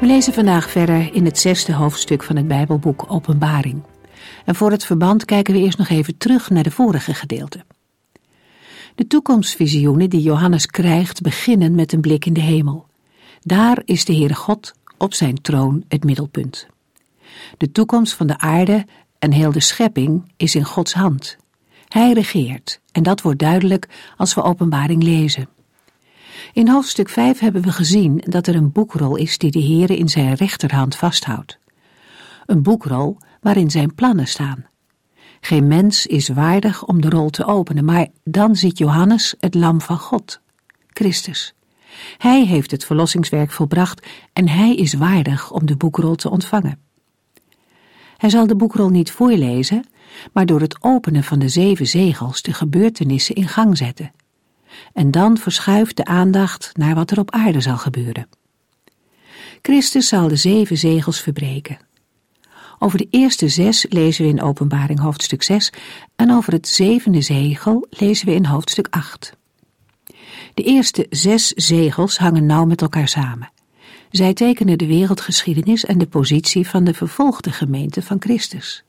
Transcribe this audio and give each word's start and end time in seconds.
We 0.00 0.06
lezen 0.06 0.32
vandaag 0.32 0.70
verder 0.70 1.14
in 1.14 1.24
het 1.24 1.38
zesde 1.38 1.72
hoofdstuk 1.72 2.22
van 2.22 2.36
het 2.36 2.48
Bijbelboek 2.48 3.04
Openbaring. 3.08 3.82
En 4.44 4.54
voor 4.54 4.70
het 4.70 4.84
verband 4.84 5.24
kijken 5.24 5.54
we 5.54 5.60
eerst 5.60 5.78
nog 5.78 5.88
even 5.88 6.16
terug 6.16 6.50
naar 6.50 6.62
de 6.62 6.70
vorige 6.70 7.14
gedeelte. 7.14 7.64
De 8.94 9.06
toekomstvisioenen 9.06 10.10
die 10.10 10.22
Johannes 10.22 10.66
krijgt 10.66 11.20
beginnen 11.20 11.74
met 11.74 11.92
een 11.92 12.00
blik 12.00 12.26
in 12.26 12.32
de 12.32 12.40
hemel. 12.40 12.86
Daar 13.40 13.82
is 13.84 14.04
de 14.04 14.14
Heere 14.14 14.34
God 14.34 14.72
op 14.98 15.14
zijn 15.14 15.42
troon 15.42 15.84
het 15.88 16.04
middelpunt. 16.04 16.66
De 17.56 17.72
toekomst 17.72 18.14
van 18.14 18.26
de 18.26 18.38
aarde 18.38 18.86
en 19.18 19.32
heel 19.32 19.52
de 19.52 19.60
schepping 19.60 20.32
is 20.36 20.54
in 20.54 20.64
Gods 20.64 20.92
hand. 20.92 21.36
Hij 21.88 22.12
regeert 22.12 22.80
en 22.92 23.02
dat 23.02 23.22
wordt 23.22 23.38
duidelijk 23.38 23.88
als 24.16 24.34
we 24.34 24.42
openbaring 24.42 25.02
lezen. 25.02 25.48
In 26.52 26.68
hoofdstuk 26.68 27.08
5 27.08 27.38
hebben 27.38 27.62
we 27.62 27.72
gezien 27.72 28.22
dat 28.24 28.46
er 28.46 28.54
een 28.54 28.72
boekrol 28.72 29.16
is 29.16 29.38
die 29.38 29.50
de 29.50 29.62
Heere 29.62 29.96
in 29.96 30.08
zijn 30.08 30.34
rechterhand 30.34 30.96
vasthoudt. 30.96 31.58
Een 32.46 32.62
boekrol 32.62 33.18
waarin 33.40 33.70
zijn 33.70 33.94
plannen 33.94 34.26
staan. 34.26 34.66
Geen 35.40 35.66
mens 35.66 36.06
is 36.06 36.28
waardig 36.28 36.84
om 36.84 37.00
de 37.00 37.08
rol 37.08 37.30
te 37.30 37.44
openen, 37.46 37.84
maar 37.84 38.06
dan 38.24 38.56
ziet 38.56 38.78
Johannes 38.78 39.34
het 39.40 39.54
lam 39.54 39.80
van 39.80 39.98
God, 39.98 40.40
Christus. 40.88 41.54
Hij 42.18 42.44
heeft 42.44 42.70
het 42.70 42.84
verlossingswerk 42.84 43.50
volbracht 43.50 44.06
en 44.32 44.48
hij 44.48 44.74
is 44.74 44.92
waardig 44.92 45.50
om 45.50 45.66
de 45.66 45.76
boekrol 45.76 46.14
te 46.14 46.30
ontvangen. 46.30 46.78
Hij 48.16 48.30
zal 48.30 48.46
de 48.46 48.56
boekrol 48.56 48.88
niet 48.88 49.10
voorlezen, 49.10 49.84
maar 50.32 50.46
door 50.46 50.60
het 50.60 50.76
openen 50.80 51.24
van 51.24 51.38
de 51.38 51.48
zeven 51.48 51.86
zegels 51.86 52.42
de 52.42 52.52
gebeurtenissen 52.52 53.34
in 53.34 53.48
gang 53.48 53.76
zetten. 53.76 54.12
En 54.92 55.10
dan 55.10 55.38
verschuift 55.38 55.96
de 55.96 56.04
aandacht 56.04 56.70
naar 56.76 56.94
wat 56.94 57.10
er 57.10 57.18
op 57.18 57.30
aarde 57.30 57.60
zal 57.60 57.76
gebeuren. 57.76 58.28
Christus 59.62 60.08
zal 60.08 60.28
de 60.28 60.36
zeven 60.36 60.76
zegels 60.76 61.20
verbreken. 61.20 61.78
Over 62.78 62.98
de 62.98 63.06
eerste 63.10 63.48
zes 63.48 63.86
lezen 63.88 64.24
we 64.24 64.30
in 64.30 64.42
Openbaring 64.42 65.00
hoofdstuk 65.00 65.42
6 65.42 65.72
en 66.16 66.32
over 66.32 66.52
het 66.52 66.68
zevende 66.68 67.20
zegel 67.20 67.86
lezen 67.90 68.26
we 68.26 68.34
in 68.34 68.44
hoofdstuk 68.44 68.86
8. 68.90 69.36
De 70.54 70.62
eerste 70.62 71.06
zes 71.10 71.48
zegels 71.48 72.18
hangen 72.18 72.46
nauw 72.46 72.64
met 72.64 72.82
elkaar 72.82 73.08
samen. 73.08 73.52
Zij 74.10 74.34
tekenen 74.34 74.78
de 74.78 74.86
wereldgeschiedenis 74.86 75.84
en 75.84 75.98
de 75.98 76.06
positie 76.06 76.68
van 76.68 76.84
de 76.84 76.94
vervolgde 76.94 77.52
gemeente 77.52 78.02
van 78.02 78.16
Christus. 78.20 78.84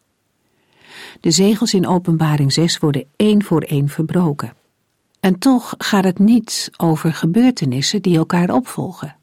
De 1.20 1.32
zegels 1.32 1.74
in 1.74 1.88
Openbaring 1.88 2.54
6 2.54 2.78
worden 2.78 3.06
één 3.16 3.44
voor 3.44 3.62
één 3.62 3.90
verbroken. 3.90 4.54
En 5.22 5.40
toch 5.40 5.76
gaat 5.78 6.04
het 6.04 6.20
niet 6.20 6.72
over 6.78 7.14
gebeurtenissen 7.14 8.02
die 8.02 8.18
elkaar 8.18 8.54
opvolgen. 8.54 9.16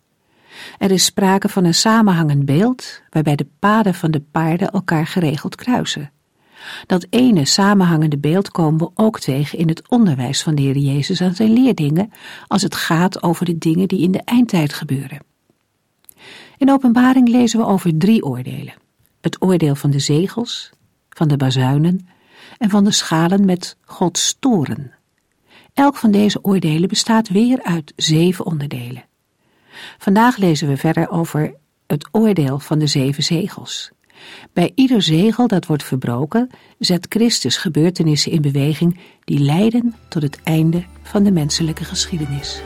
Er 0.79 0.91
is 0.91 1.05
sprake 1.05 1.49
van 1.49 1.65
een 1.65 1.75
samenhangend 1.75 2.45
beeld 2.45 3.03
waarbij 3.11 3.37
de 3.37 3.47
paden 3.59 3.95
van 3.95 4.11
de 4.11 4.21
paarden 4.21 4.71
elkaar 4.71 5.07
geregeld 5.07 5.55
kruisen. 5.55 6.11
Dat 6.87 7.07
ene 7.11 7.45
samenhangende 7.45 8.19
beeld 8.19 8.51
komen 8.51 8.79
we 8.79 8.91
ook 8.95 9.21
tegen 9.21 9.59
in 9.59 9.69
het 9.69 9.89
onderwijs 9.89 10.43
van 10.43 10.55
de 10.55 10.63
Heer 10.63 10.77
Jezus 10.77 11.21
aan 11.21 11.35
zijn 11.35 11.53
leerlingen 11.53 12.13
als 12.47 12.63
het 12.63 12.75
gaat 12.75 13.23
over 13.23 13.45
de 13.45 13.59
dingen 13.59 13.89
die 13.89 14.01
in 14.01 14.13
de 14.13 14.23
eindtijd 14.25 14.73
gebeuren. 14.73 15.19
In 16.59 16.71
openbaring 16.71 17.29
lezen 17.29 17.61
we 17.61 17.67
over 17.67 17.99
drie 17.99 18.25
oordelen. 18.25 18.75
Het 19.21 19.43
oordeel 19.43 19.75
van 19.75 19.91
de 19.91 19.99
zegels, 19.99 20.71
van 21.09 21.29
de 21.29 21.37
bazuinen 21.37 22.09
en 22.59 22.71
van 22.71 22.85
de 22.85 22.93
schalen 22.93 23.45
met 23.45 23.77
Gods 23.85 24.37
toren. 24.39 24.98
Elk 25.79 25.97
van 25.97 26.11
deze 26.11 26.45
oordelen 26.45 26.89
bestaat 26.89 27.29
weer 27.29 27.63
uit 27.63 27.93
zeven 27.97 28.47
onderdelen. 28.47 29.05
Vandaag 29.99 30.37
lezen 30.37 30.69
we 30.69 30.77
verder 30.77 31.11
over 31.11 31.55
het 31.87 32.09
oordeel 32.13 32.59
van 32.59 32.79
de 32.79 32.87
zeven 32.87 33.23
zegels. 33.23 33.91
Bij 34.53 34.73
ieder 34.75 35.03
zegel 35.03 35.47
dat 35.47 35.67
wordt 35.67 35.85
verbroken, 35.85 36.51
zet 36.79 37.07
Christus 37.09 37.57
gebeurtenissen 37.57 38.33
in 38.33 38.41
beweging 38.41 39.01
die 39.25 39.39
leiden 39.39 39.95
tot 40.09 40.23
het 40.23 40.43
einde 40.43 40.85
van 41.03 41.23
de 41.23 41.31
menselijke 41.31 41.85
geschiedenis. 41.85 42.63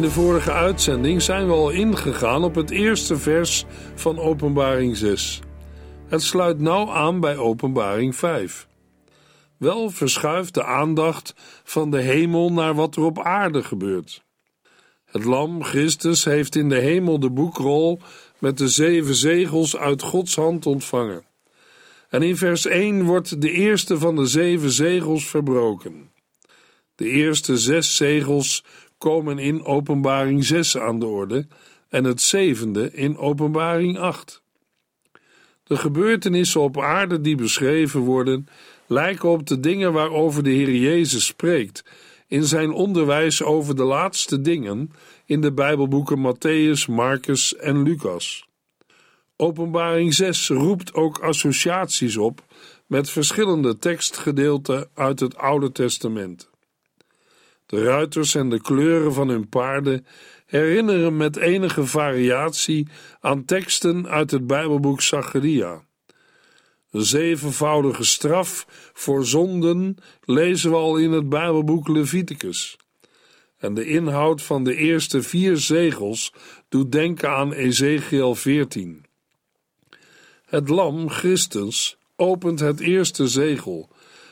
In 0.00 0.06
de 0.06 0.12
vorige 0.12 0.52
uitzending 0.52 1.22
zijn 1.22 1.46
we 1.46 1.52
al 1.52 1.70
ingegaan 1.70 2.44
op 2.44 2.54
het 2.54 2.70
eerste 2.70 3.16
vers 3.16 3.64
van 3.94 4.18
Openbaring 4.18 4.96
6. 4.96 5.40
Het 6.08 6.22
sluit 6.22 6.60
nauw 6.60 6.90
aan 6.90 7.20
bij 7.20 7.36
Openbaring 7.36 8.16
5. 8.16 8.66
Wel 9.56 9.90
verschuift 9.90 10.54
de 10.54 10.64
aandacht 10.64 11.34
van 11.64 11.90
de 11.90 12.00
hemel 12.00 12.52
naar 12.52 12.74
wat 12.74 12.96
er 12.96 13.02
op 13.02 13.18
aarde 13.18 13.62
gebeurt. 13.62 14.22
Het 15.04 15.24
Lam, 15.24 15.64
Christus, 15.64 16.24
heeft 16.24 16.56
in 16.56 16.68
de 16.68 16.78
hemel 16.78 17.20
de 17.20 17.30
boekrol 17.30 18.00
met 18.38 18.58
de 18.58 18.68
zeven 18.68 19.14
zegels 19.14 19.76
uit 19.76 20.02
Gods 20.02 20.36
hand 20.36 20.66
ontvangen. 20.66 21.24
En 22.08 22.22
in 22.22 22.36
vers 22.36 22.66
1 22.66 23.04
wordt 23.04 23.40
de 23.40 23.50
eerste 23.50 23.98
van 23.98 24.16
de 24.16 24.26
zeven 24.26 24.70
zegels 24.70 25.26
verbroken. 25.26 26.10
De 27.00 27.08
eerste 27.08 27.58
zes 27.58 27.96
zegels 27.96 28.64
komen 29.00 29.38
in 29.38 29.64
Openbaring 29.64 30.44
6 30.44 30.78
aan 30.78 30.98
de 30.98 31.06
orde 31.06 31.46
en 31.88 32.04
het 32.04 32.20
zevende 32.20 32.92
in 32.92 33.16
Openbaring 33.16 33.98
8. 33.98 34.42
De 35.64 35.76
gebeurtenissen 35.76 36.60
op 36.60 36.80
aarde 36.80 37.20
die 37.20 37.36
beschreven 37.36 38.00
worden, 38.00 38.48
lijken 38.86 39.28
op 39.28 39.46
de 39.46 39.60
dingen 39.60 39.92
waarover 39.92 40.42
de 40.42 40.50
Heer 40.50 40.74
Jezus 40.74 41.26
spreekt 41.26 41.84
in 42.26 42.44
zijn 42.44 42.72
onderwijs 42.72 43.42
over 43.42 43.76
de 43.76 43.82
laatste 43.82 44.40
dingen 44.40 44.92
in 45.24 45.40
de 45.40 45.52
Bijbelboeken 45.52 46.18
Matthäus, 46.18 46.88
Marcus 46.88 47.56
en 47.56 47.82
Lucas. 47.82 48.48
Openbaring 49.36 50.14
6 50.14 50.48
roept 50.48 50.94
ook 50.94 51.18
associaties 51.18 52.16
op 52.16 52.44
met 52.86 53.10
verschillende 53.10 53.78
tekstgedeelten 53.78 54.88
uit 54.94 55.20
het 55.20 55.36
Oude 55.36 55.72
Testament. 55.72 56.49
De 57.70 57.82
ruiters 57.82 58.34
en 58.34 58.48
de 58.48 58.60
kleuren 58.60 59.12
van 59.12 59.28
hun 59.28 59.48
paarden 59.48 60.06
herinneren 60.46 61.16
met 61.16 61.36
enige 61.36 61.86
variatie 61.86 62.88
aan 63.20 63.44
teksten 63.44 64.08
uit 64.08 64.30
het 64.30 64.46
Bijbelboek 64.46 65.00
Zacharia. 65.00 65.84
Een 66.90 67.04
zevenvoudige 67.04 68.04
straf 68.04 68.66
voor 68.92 69.24
zonden 69.24 69.96
lezen 70.24 70.70
we 70.70 70.76
al 70.76 70.96
in 70.96 71.12
het 71.12 71.28
Bijbelboek 71.28 71.88
Leviticus. 71.88 72.76
En 73.58 73.74
de 73.74 73.86
inhoud 73.86 74.42
van 74.42 74.64
de 74.64 74.74
eerste 74.74 75.22
vier 75.22 75.56
zegels 75.56 76.32
doet 76.68 76.92
denken 76.92 77.30
aan 77.30 77.52
Ezekiel 77.52 78.34
14. 78.34 79.04
Het 80.44 80.68
lam, 80.68 81.08
Christus, 81.08 81.98
opent 82.16 82.60
het 82.60 82.80
eerste 82.80 83.28
zegel 83.28 83.88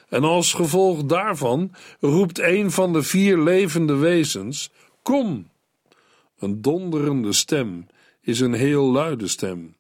en 0.09 0.25
als 0.25 0.53
gevolg 0.53 1.05
daarvan 1.05 1.75
roept 2.01 2.39
een 2.39 2.71
van 2.71 2.93
de 2.93 3.03
vier 3.03 3.39
levende 3.39 3.95
wezens: 3.95 4.71
Kom! 5.03 5.49
Een 6.39 6.63
donderende 6.63 7.33
stem 7.33 7.87
is 8.21 8.41
een 8.41 8.53
heel 8.53 8.93
luide 8.93 9.29
stem. 9.29 9.77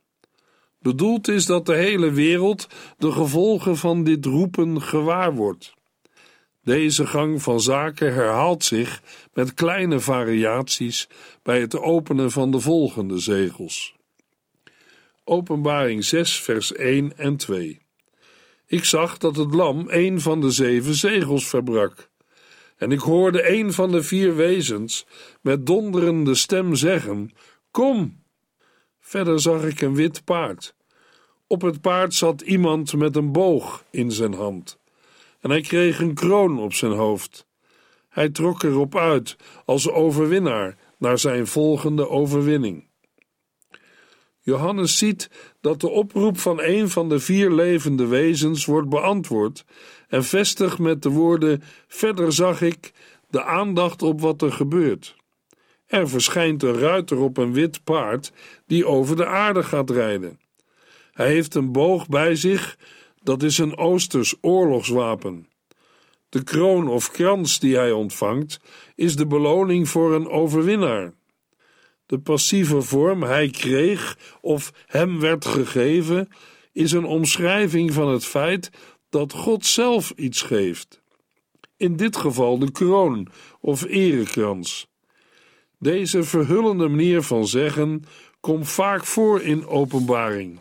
Bedoeld 0.80 1.28
is 1.28 1.46
dat 1.46 1.66
de 1.66 1.75
hele 1.75 2.10
wereld 2.10 2.66
de 2.98 3.12
gevolgen 3.12 3.76
van 3.76 4.04
dit 4.04 4.25
roepen 4.25 4.82
gewaar 4.82 5.34
wordt. 5.34 5.75
Deze 6.62 7.06
gang 7.06 7.42
van 7.42 7.60
zaken 7.60 8.14
herhaalt 8.14 8.64
zich 8.64 9.02
met 9.32 9.54
kleine 9.54 10.00
variaties 10.00 11.08
bij 11.42 11.60
het 11.60 11.78
openen 11.78 12.31
van 12.31 12.50
de 12.50 12.60
volgende 12.60 13.19
zegels. 13.19 13.96
Openbaring 15.24 16.04
6, 16.04 16.40
vers 16.40 16.72
1 16.72 17.19
en 17.19 17.36
2. 17.36 17.81
Ik 18.70 18.85
zag 18.85 19.19
dat 19.19 19.37
het 19.37 19.55
lam 19.55 19.85
een 19.88 20.20
van 20.20 20.41
de 20.41 20.50
zeven 20.50 20.94
zegels 20.94 21.49
verbrak. 21.49 22.11
En 22.76 22.93
ik 22.93 23.00
hoorde 23.00 23.50
een 23.50 23.73
van 23.73 23.91
de 23.91 24.03
vier 24.03 24.37
wezens 24.37 25.06
met 25.41 25.67
donderende 25.67 26.35
stem 26.35 26.75
zeggen: 26.75 27.31
Kom! 27.70 28.23
Verder 29.00 29.41
zag 29.41 29.65
ik 29.65 29.81
een 29.81 29.94
wit 29.94 30.25
paard. 30.25 30.75
Op 31.47 31.62
het 31.62 31.81
paard 31.81 32.15
zat 32.15 32.41
iemand 32.41 32.93
met 32.93 33.17
een 33.17 33.32
boog 33.32 33.85
in 33.91 34.12
zijn 34.12 34.35
hand. 34.35 34.79
En 35.41 35.50
hij 35.50 35.61
kreeg 35.61 36.00
een 36.00 36.15
kroon 36.15 36.59
op 36.59 36.73
zijn 36.73 36.93
hoofd. 36.93 37.47
Hij 38.09 38.31
trok 38.31 38.62
erop 38.62 38.97
uit 38.97 39.37
als 39.65 39.91
overwinnaar 39.91 40.76
naar 40.99 41.19
zijn 41.19 41.47
volgende 41.47 42.09
overwinning. 42.09 42.88
Johannes 44.48 44.98
ziet 44.98 45.30
dat 45.60 45.80
de 45.80 45.88
oproep 45.88 46.38
van 46.38 46.62
een 46.62 46.88
van 46.88 47.08
de 47.08 47.20
vier 47.20 47.50
levende 47.50 48.06
wezens 48.06 48.64
wordt 48.64 48.88
beantwoord 48.88 49.64
en 50.08 50.24
vestigt 50.24 50.78
met 50.78 51.02
de 51.02 51.08
woorden: 51.08 51.62
Verder 51.88 52.32
zag 52.32 52.60
ik 52.60 52.92
de 53.30 53.44
aandacht 53.44 54.02
op 54.02 54.20
wat 54.20 54.42
er 54.42 54.52
gebeurt. 54.52 55.16
Er 55.86 56.08
verschijnt 56.08 56.62
een 56.62 56.78
ruiter 56.78 57.18
op 57.18 57.36
een 57.36 57.52
wit 57.52 57.84
paard 57.84 58.32
die 58.66 58.86
over 58.86 59.16
de 59.16 59.26
aarde 59.26 59.62
gaat 59.62 59.90
rijden. 59.90 60.40
Hij 61.12 61.28
heeft 61.28 61.54
een 61.54 61.72
boog 61.72 62.08
bij 62.08 62.34
zich, 62.34 62.78
dat 63.22 63.42
is 63.42 63.58
een 63.58 63.76
Oosters 63.76 64.34
oorlogswapen. 64.40 65.48
De 66.28 66.42
kroon 66.42 66.88
of 66.88 67.10
krans 67.10 67.58
die 67.58 67.76
hij 67.76 67.92
ontvangt, 67.92 68.60
is 68.94 69.16
de 69.16 69.26
beloning 69.26 69.88
voor 69.88 70.14
een 70.14 70.28
overwinnaar. 70.28 71.12
De 72.08 72.19
passieve 72.19 72.82
vorm 72.82 73.22
hij 73.22 73.49
kreeg 73.49 74.19
of 74.40 74.72
hem 74.87 75.20
werd 75.20 75.44
gegeven, 75.44 76.28
is 76.72 76.93
een 76.93 77.05
omschrijving 77.05 77.93
van 77.93 78.08
het 78.08 78.25
feit 78.25 78.70
dat 79.08 79.32
God 79.32 79.66
zelf 79.66 80.12
iets 80.16 80.43
geeft. 80.43 81.00
In 81.76 81.96
dit 81.96 82.16
geval 82.16 82.58
de 82.58 82.70
kroon 82.70 83.28
of 83.60 83.84
erekrans. 83.84 84.87
Deze 85.78 86.22
verhullende 86.22 86.88
manier 86.88 87.22
van 87.22 87.46
zeggen 87.46 88.05
komt 88.40 88.69
vaak 88.69 89.05
voor 89.05 89.43
in 89.43 89.66
openbaring. 89.66 90.60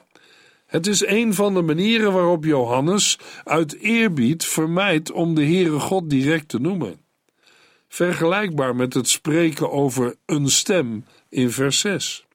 Het 0.65 0.87
is 0.87 1.05
een 1.05 1.33
van 1.33 1.53
de 1.53 1.61
manieren 1.61 2.13
waarop 2.13 2.43
Johannes 2.43 3.19
uit 3.43 3.79
eerbied 3.79 4.45
vermijdt 4.45 5.11
om 5.11 5.35
de 5.35 5.43
Heere 5.43 5.79
God 5.79 6.09
direct 6.09 6.49
te 6.49 6.59
noemen. 6.59 7.05
Vergelijkbaar 7.87 8.75
met 8.75 8.93
het 8.93 9.09
spreken 9.09 9.71
over 9.71 10.15
een 10.25 10.49
stem 10.49 11.05
in 11.29 11.51
vers 11.51 11.79
6. 11.79 12.25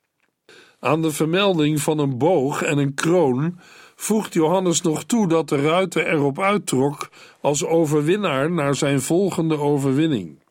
Aan 0.80 1.02
de 1.02 1.10
vermelding 1.10 1.80
van 1.80 1.98
een 1.98 2.18
boog 2.18 2.62
en 2.62 2.78
een 2.78 2.94
kroon 2.94 3.58
voegt 3.96 4.32
Johannes 4.32 4.82
nog 4.82 5.04
toe 5.04 5.28
dat 5.28 5.48
de 5.48 5.60
ruiter 5.60 6.06
erop 6.06 6.40
uittrok 6.40 7.08
als 7.40 7.64
overwinnaar 7.64 8.50
naar 8.50 8.74
zijn 8.74 9.00
volgende 9.00 9.58
overwinning. 9.58 10.42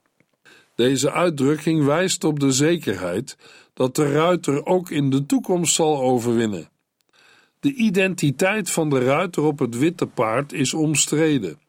Deze 0.75 1.11
uitdrukking 1.11 1.85
wijst 1.85 2.23
op 2.23 2.39
de 2.39 2.51
zekerheid 2.51 3.37
dat 3.73 3.95
de 3.95 4.11
ruiter 4.11 4.65
ook 4.65 4.89
in 4.89 5.09
de 5.09 5.25
toekomst 5.25 5.75
zal 5.75 6.01
overwinnen. 6.01 6.69
De 7.59 7.73
identiteit 7.73 8.71
van 8.71 8.89
de 8.89 8.99
ruiter 8.99 9.43
op 9.43 9.59
het 9.59 9.77
witte 9.77 10.07
paard 10.07 10.53
is 10.53 10.73
omstreden. 10.73 11.59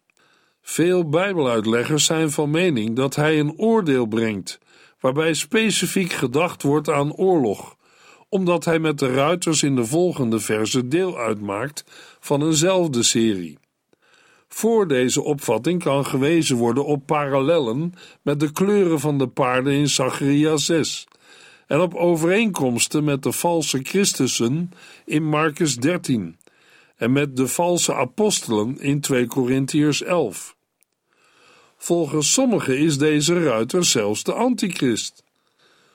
Veel 0.63 1.09
Bijbeluitleggers 1.09 2.05
zijn 2.05 2.31
van 2.31 2.51
mening 2.51 2.97
dat 2.97 3.15
hij 3.15 3.39
een 3.39 3.59
oordeel 3.59 4.07
brengt, 4.07 4.59
waarbij 5.03 5.35
specifiek 5.35 6.13
gedacht 6.13 6.63
wordt 6.63 6.89
aan 6.89 7.13
oorlog, 7.13 7.77
omdat 8.29 8.65
hij 8.65 8.79
met 8.79 8.99
de 8.99 9.15
ruiters 9.15 9.63
in 9.63 9.77
de 9.77 9.85
volgende 9.85 10.41
verse 10.41 10.89
deel 10.89 11.19
uitmaakt 11.19 11.85
van 12.21 12.43
eenzelfde 12.43 13.03
serie. 13.03 13.59
Voor 14.49 14.89
deze 14.89 15.23
opvatting 15.23 15.83
kan 15.83 16.07
gewezen 16.07 16.57
worden 16.57 16.85
op 16.85 17.07
parallellen 17.07 17.93
met 18.23 18.41
de 18.41 18.53
kleuren 18.53 19.01
van 19.01 19.19
de 19.19 19.29
paarden 19.29 19.73
in 19.73 19.89
Zacharia 19.89 20.57
6 20.57 21.07
en 21.67 21.81
op 21.81 21.95
overeenkomsten 21.95 23.05
met 23.05 23.23
de 23.23 23.33
valse 23.33 23.81
Christussen 23.83 24.71
in 25.05 25.25
Marcus 25.25 25.77
13 25.77 26.37
en 26.97 27.13
met 27.13 27.37
de 27.37 27.49
valse 27.49 27.95
apostelen 27.95 28.81
in 28.81 29.01
2 29.01 29.27
Korintiërs 29.27 30.03
11. 30.03 30.57
Volgens 31.83 32.33
sommigen 32.33 32.79
is 32.79 32.99
deze 32.99 33.45
ruiter 33.45 33.85
zelfs 33.85 34.23
de 34.23 34.33
antichrist. 34.33 35.25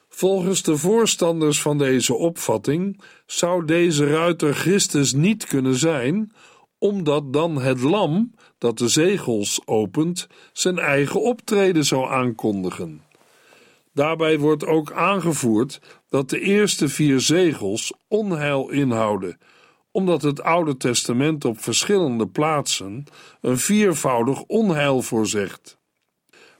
Volgens 0.10 0.64
de 0.64 0.78
voorstanders 0.78 1.62
van 1.62 1.78
deze 1.78 2.14
opvatting 2.14 3.02
zou 3.26 3.66
deze 3.66 4.08
ruiter 4.08 4.54
Christus 4.54 5.14
niet 5.14 5.46
kunnen 5.46 5.76
zijn, 5.76 6.32
omdat 6.78 7.34
dan 7.34 7.62
het 7.62 7.82
lam 7.82 8.34
dat 8.58 8.78
de 8.78 8.88
zegels 8.88 9.62
opent 9.66 10.28
zijn 10.54 10.80
eigen 10.80 11.22
optreden 11.22 11.86
zou 11.86 12.10
aankondigen. 12.10 13.02
Daarbij 13.94 14.40
wordt 14.40 14.66
ook 14.66 14.92
aangevoerd 14.92 15.80
dat 16.10 16.30
de 16.30 16.40
eerste 16.40 16.90
vier 16.90 17.20
zegels 17.20 17.94
onheil 18.08 18.70
inhouden, 18.70 19.38
omdat 19.92 20.22
het 20.22 20.42
Oude 20.42 20.78
Testament 20.78 21.46
op 21.46 21.62
verschillende 21.62 22.28
plaatsen 22.28 23.04
een 23.42 23.58
viervoudig 23.58 24.42
onheil 24.42 25.02
voorzegt. 25.02 25.77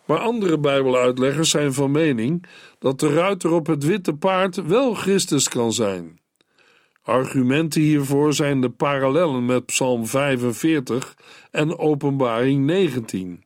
Maar 0.08 0.20
andere 0.20 0.60
Bijbeluitleggers 0.60 1.50
zijn 1.50 1.74
van 1.74 1.92
mening 1.92 2.46
dat 2.80 3.00
de 3.00 3.14
ruiter 3.14 3.52
op 3.52 3.68
het 3.68 3.84
witte 3.84 4.14
paard 4.14 4.56
wel 4.56 4.94
Christus 4.94 5.50
kan 5.50 5.74
zijn. 5.74 6.20
Argumenten 7.02 7.82
hiervoor 7.82 8.34
zijn 8.34 8.62
de 8.62 8.70
parallellen 8.70 9.46
met 9.46 9.66
Psalm 9.66 10.06
45 10.06 11.18
en 11.52 11.78
Openbaring 11.78 12.66
19 12.66 13.46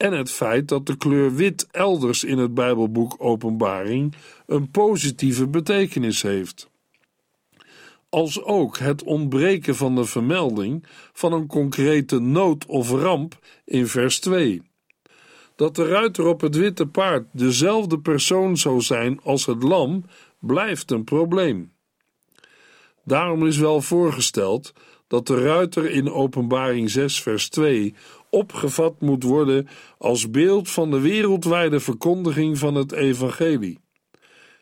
en 0.00 0.12
het 0.12 0.30
feit 0.30 0.68
dat 0.68 0.86
de 0.86 0.96
kleur 0.96 1.34
wit 1.34 1.66
elders 1.70 2.24
in 2.24 2.38
het 2.38 2.54
Bijbelboek 2.54 3.14
Openbaring 3.18 4.14
een 4.46 4.70
positieve 4.70 5.48
betekenis 5.48 6.22
heeft. 6.22 6.70
Als 8.08 8.42
ook 8.42 8.78
het 8.78 9.02
ontbreken 9.02 9.76
van 9.76 9.94
de 9.94 10.04
vermelding 10.04 10.84
van 11.12 11.32
een 11.32 11.46
concrete 11.46 12.18
nood 12.18 12.66
of 12.66 12.90
ramp 12.90 13.38
in 13.64 13.86
vers 13.86 14.20
2. 14.20 14.62
Dat 15.60 15.76
de 15.76 15.86
ruiter 15.86 16.26
op 16.26 16.40
het 16.40 16.56
witte 16.56 16.86
paard 16.86 17.26
dezelfde 17.32 17.98
persoon 17.98 18.56
zou 18.56 18.80
zijn 18.80 19.20
als 19.22 19.46
het 19.46 19.62
lam, 19.62 20.04
blijft 20.38 20.90
een 20.90 21.04
probleem. 21.04 21.72
Daarom 23.04 23.46
is 23.46 23.58
wel 23.58 23.80
voorgesteld 23.80 24.72
dat 25.06 25.26
de 25.26 25.42
ruiter 25.42 25.90
in 25.90 26.12
Openbaring 26.12 26.90
6, 26.90 27.22
vers 27.22 27.48
2 27.48 27.94
opgevat 28.30 29.00
moet 29.00 29.22
worden 29.22 29.68
als 29.98 30.30
beeld 30.30 30.70
van 30.70 30.90
de 30.90 31.00
wereldwijde 31.00 31.80
verkondiging 31.80 32.58
van 32.58 32.74
het 32.74 32.92
Evangelie. 32.92 33.78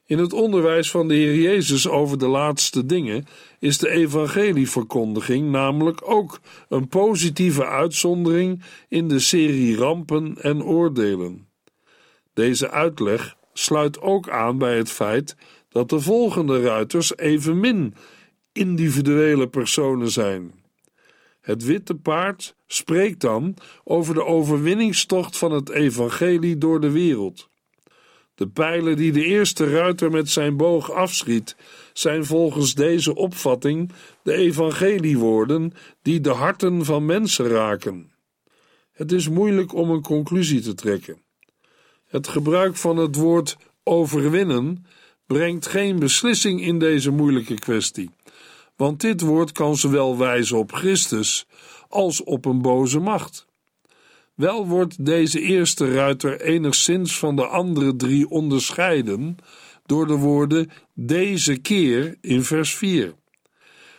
In 0.07 0.19
het 0.19 0.33
onderwijs 0.33 0.91
van 0.91 1.09
de 1.09 1.15
Heer 1.15 1.35
Jezus 1.35 1.89
over 1.89 2.19
de 2.19 2.29
laatste 2.29 2.87
dingen 2.87 3.27
is 3.59 3.79
de 3.79 3.91
evangelieverkondiging 3.91 5.51
namelijk 5.51 6.01
ook 6.11 6.41
een 6.69 6.89
positieve 6.89 7.67
uitzondering 7.67 8.63
in 8.89 9.09
de 9.09 9.19
serie 9.19 9.77
rampen 9.77 10.37
en 10.41 10.63
oordelen. 10.63 11.49
Deze 12.35 12.71
uitleg 12.71 13.37
sluit 13.53 14.01
ook 14.01 14.29
aan 14.29 14.59
bij 14.59 14.77
het 14.77 14.91
feit 14.91 15.37
dat 15.69 15.89
de 15.89 16.01
volgende 16.01 16.61
ruiters 16.61 17.17
evenmin 17.17 17.95
individuele 18.53 19.49
personen 19.49 20.11
zijn. 20.11 20.53
Het 21.41 21.65
witte 21.65 21.95
paard 21.95 22.55
spreekt 22.67 23.21
dan 23.21 23.57
over 23.85 24.15
de 24.15 24.25
overwinningstocht 24.25 25.37
van 25.37 25.53
het 25.53 25.69
evangelie 25.71 26.59
door 26.59 26.81
de 26.81 26.91
wereld. 26.91 27.49
De 28.35 28.49
pijlen 28.49 28.97
die 28.97 29.13
de 29.13 29.25
eerste 29.25 29.71
ruiter 29.71 30.11
met 30.11 30.31
zijn 30.31 30.57
boog 30.57 30.91
afschiet, 30.93 31.57
zijn 31.99 32.25
volgens 32.25 32.75
deze 32.75 33.15
opvatting 33.15 33.93
de 34.23 34.33
evangeliewoorden 34.33 35.73
die 36.03 36.21
de 36.21 36.31
harten 36.31 36.85
van 36.85 37.07
mensen 37.07 37.49
raken. 37.49 38.13
Het 38.93 39.13
is 39.13 39.29
moeilijk 39.29 39.75
om 39.75 39.91
een 39.91 40.03
conclusie 40.03 40.61
te 40.61 40.75
trekken. 40.75 41.23
Het 42.07 42.29
gebruik 42.29 42.77
van 42.77 42.97
het 42.97 43.17
woord 43.17 43.57
overwinnen 43.83 44.87
brengt 45.27 45.67
geen 45.67 45.99
beslissing 45.99 46.61
in 46.63 46.79
deze 46.79 47.11
moeilijke 47.11 47.55
kwestie 47.55 48.11
want 48.79 49.01
dit 49.01 49.21
woord 49.21 49.53
kan 49.53 49.77
zowel 49.77 50.19
wijzen 50.19 50.59
op 50.59 50.73
Christus 50.73 51.47
als 51.89 52.23
op 52.23 52.45
een 52.45 52.63
boze 52.63 52.99
macht. 52.99 53.47
Wel 54.35 54.67
wordt 54.67 55.05
deze 55.05 55.41
eerste 55.41 55.93
ruiter 55.93 56.41
enigszins 56.41 57.19
van 57.19 57.37
de 57.37 57.47
andere 57.47 57.97
drie 57.97 58.29
onderscheiden 58.29 59.37
door 59.89 60.07
de 60.07 60.17
woorden 60.17 60.71
deze 60.95 61.57
keer 61.57 62.17
in 62.21 62.43
vers 62.43 62.75
4. 62.75 63.15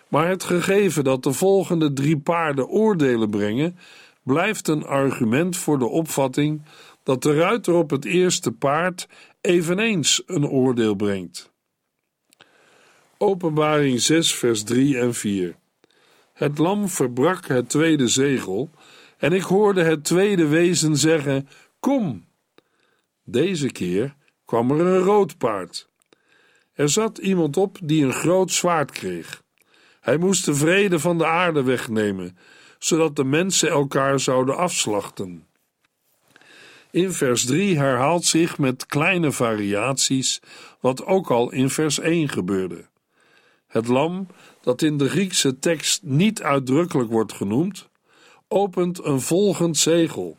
Maar 0.08 0.28
het 0.28 0.44
gegeven 0.44 1.04
dat 1.04 1.24
de 1.24 1.34
volgende 1.34 1.94
drie 1.94 2.18
paarden 2.18 2.68
oordelen 2.68 3.30
brengen, 3.30 3.78
blijft 4.24 4.68
een 4.68 4.86
argument 4.86 5.58
voor 5.58 5.80
de 5.80 5.88
opvatting 5.88 6.62
dat 7.04 7.24
de 7.24 7.34
ruiter 7.34 7.74
op 7.74 7.90
het 7.90 8.06
eerste 8.06 8.52
paard 8.52 9.08
eveneens 9.42 10.24
een 10.26 10.48
oordeel 10.48 10.96
brengt. 10.96 11.52
Openbaring 13.18 14.02
6, 14.02 14.36
vers 14.36 14.64
3 14.64 15.00
en 15.00 15.14
4. 15.14 15.56
Het 16.34 16.58
lam 16.58 16.90
verbrak 16.90 17.48
het 17.48 17.70
tweede 17.70 18.08
zegel, 18.08 18.70
en 19.18 19.34
ik 19.34 19.44
hoorde 19.44 19.84
het 19.84 20.04
tweede 20.04 20.48
wezen 20.48 20.98
zeggen: 20.98 21.48
Kom! 21.80 22.26
Deze 23.24 23.72
keer 23.72 24.18
kwam 24.50 24.72
er 24.72 24.80
een 24.80 25.00
rood 25.00 25.38
paard. 25.38 25.90
Er 26.74 26.90
zat 26.90 27.18
iemand 27.18 27.58
op 27.58 27.78
die 27.84 28.06
een 28.06 28.14
groot 28.14 28.52
zwaard 28.52 28.92
kreeg. 28.92 29.44
Hij 30.00 30.18
moest 30.18 30.46
de 30.46 30.56
vrede 30.56 31.00
van 31.00 31.18
de 31.18 31.26
aarde 31.26 31.64
wegnemen, 31.64 32.38
zodat 32.80 33.16
de 33.16 33.24
mensen 33.24 33.70
elkaar 33.70 34.20
zouden 34.20 34.58
afslachten. 34.58 35.48
In 36.92 37.12
vers 37.12 37.46
3 37.46 37.78
herhaalt 37.78 38.26
zich 38.26 38.58
met 38.58 38.86
kleine 38.86 39.32
variaties 39.32 40.40
wat 40.80 41.06
ook 41.06 41.32
al 41.32 41.52
in 41.52 41.70
vers 41.70 42.00
1 42.00 42.30
gebeurde. 42.30 42.86
Het 43.68 43.88
lam, 43.88 44.28
dat 44.62 44.82
in 44.82 44.98
de 44.98 45.10
Griekse 45.10 45.60
tekst 45.60 46.04
niet 46.04 46.42
uitdrukkelijk 46.42 47.10
wordt 47.10 47.34
genoemd, 47.34 47.90
opent 48.48 49.04
een 49.04 49.22
volgend 49.22 49.78
zegel. 49.78 50.38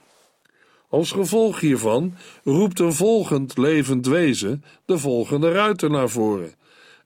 Als 0.90 1.12
gevolg 1.12 1.60
hiervan 1.60 2.14
roept 2.44 2.78
een 2.78 2.92
volgend 2.92 3.58
levend 3.58 4.06
wezen 4.06 4.64
de 4.84 4.98
volgende 4.98 5.52
ruiter 5.52 5.90
naar 5.90 6.08
voren, 6.08 6.54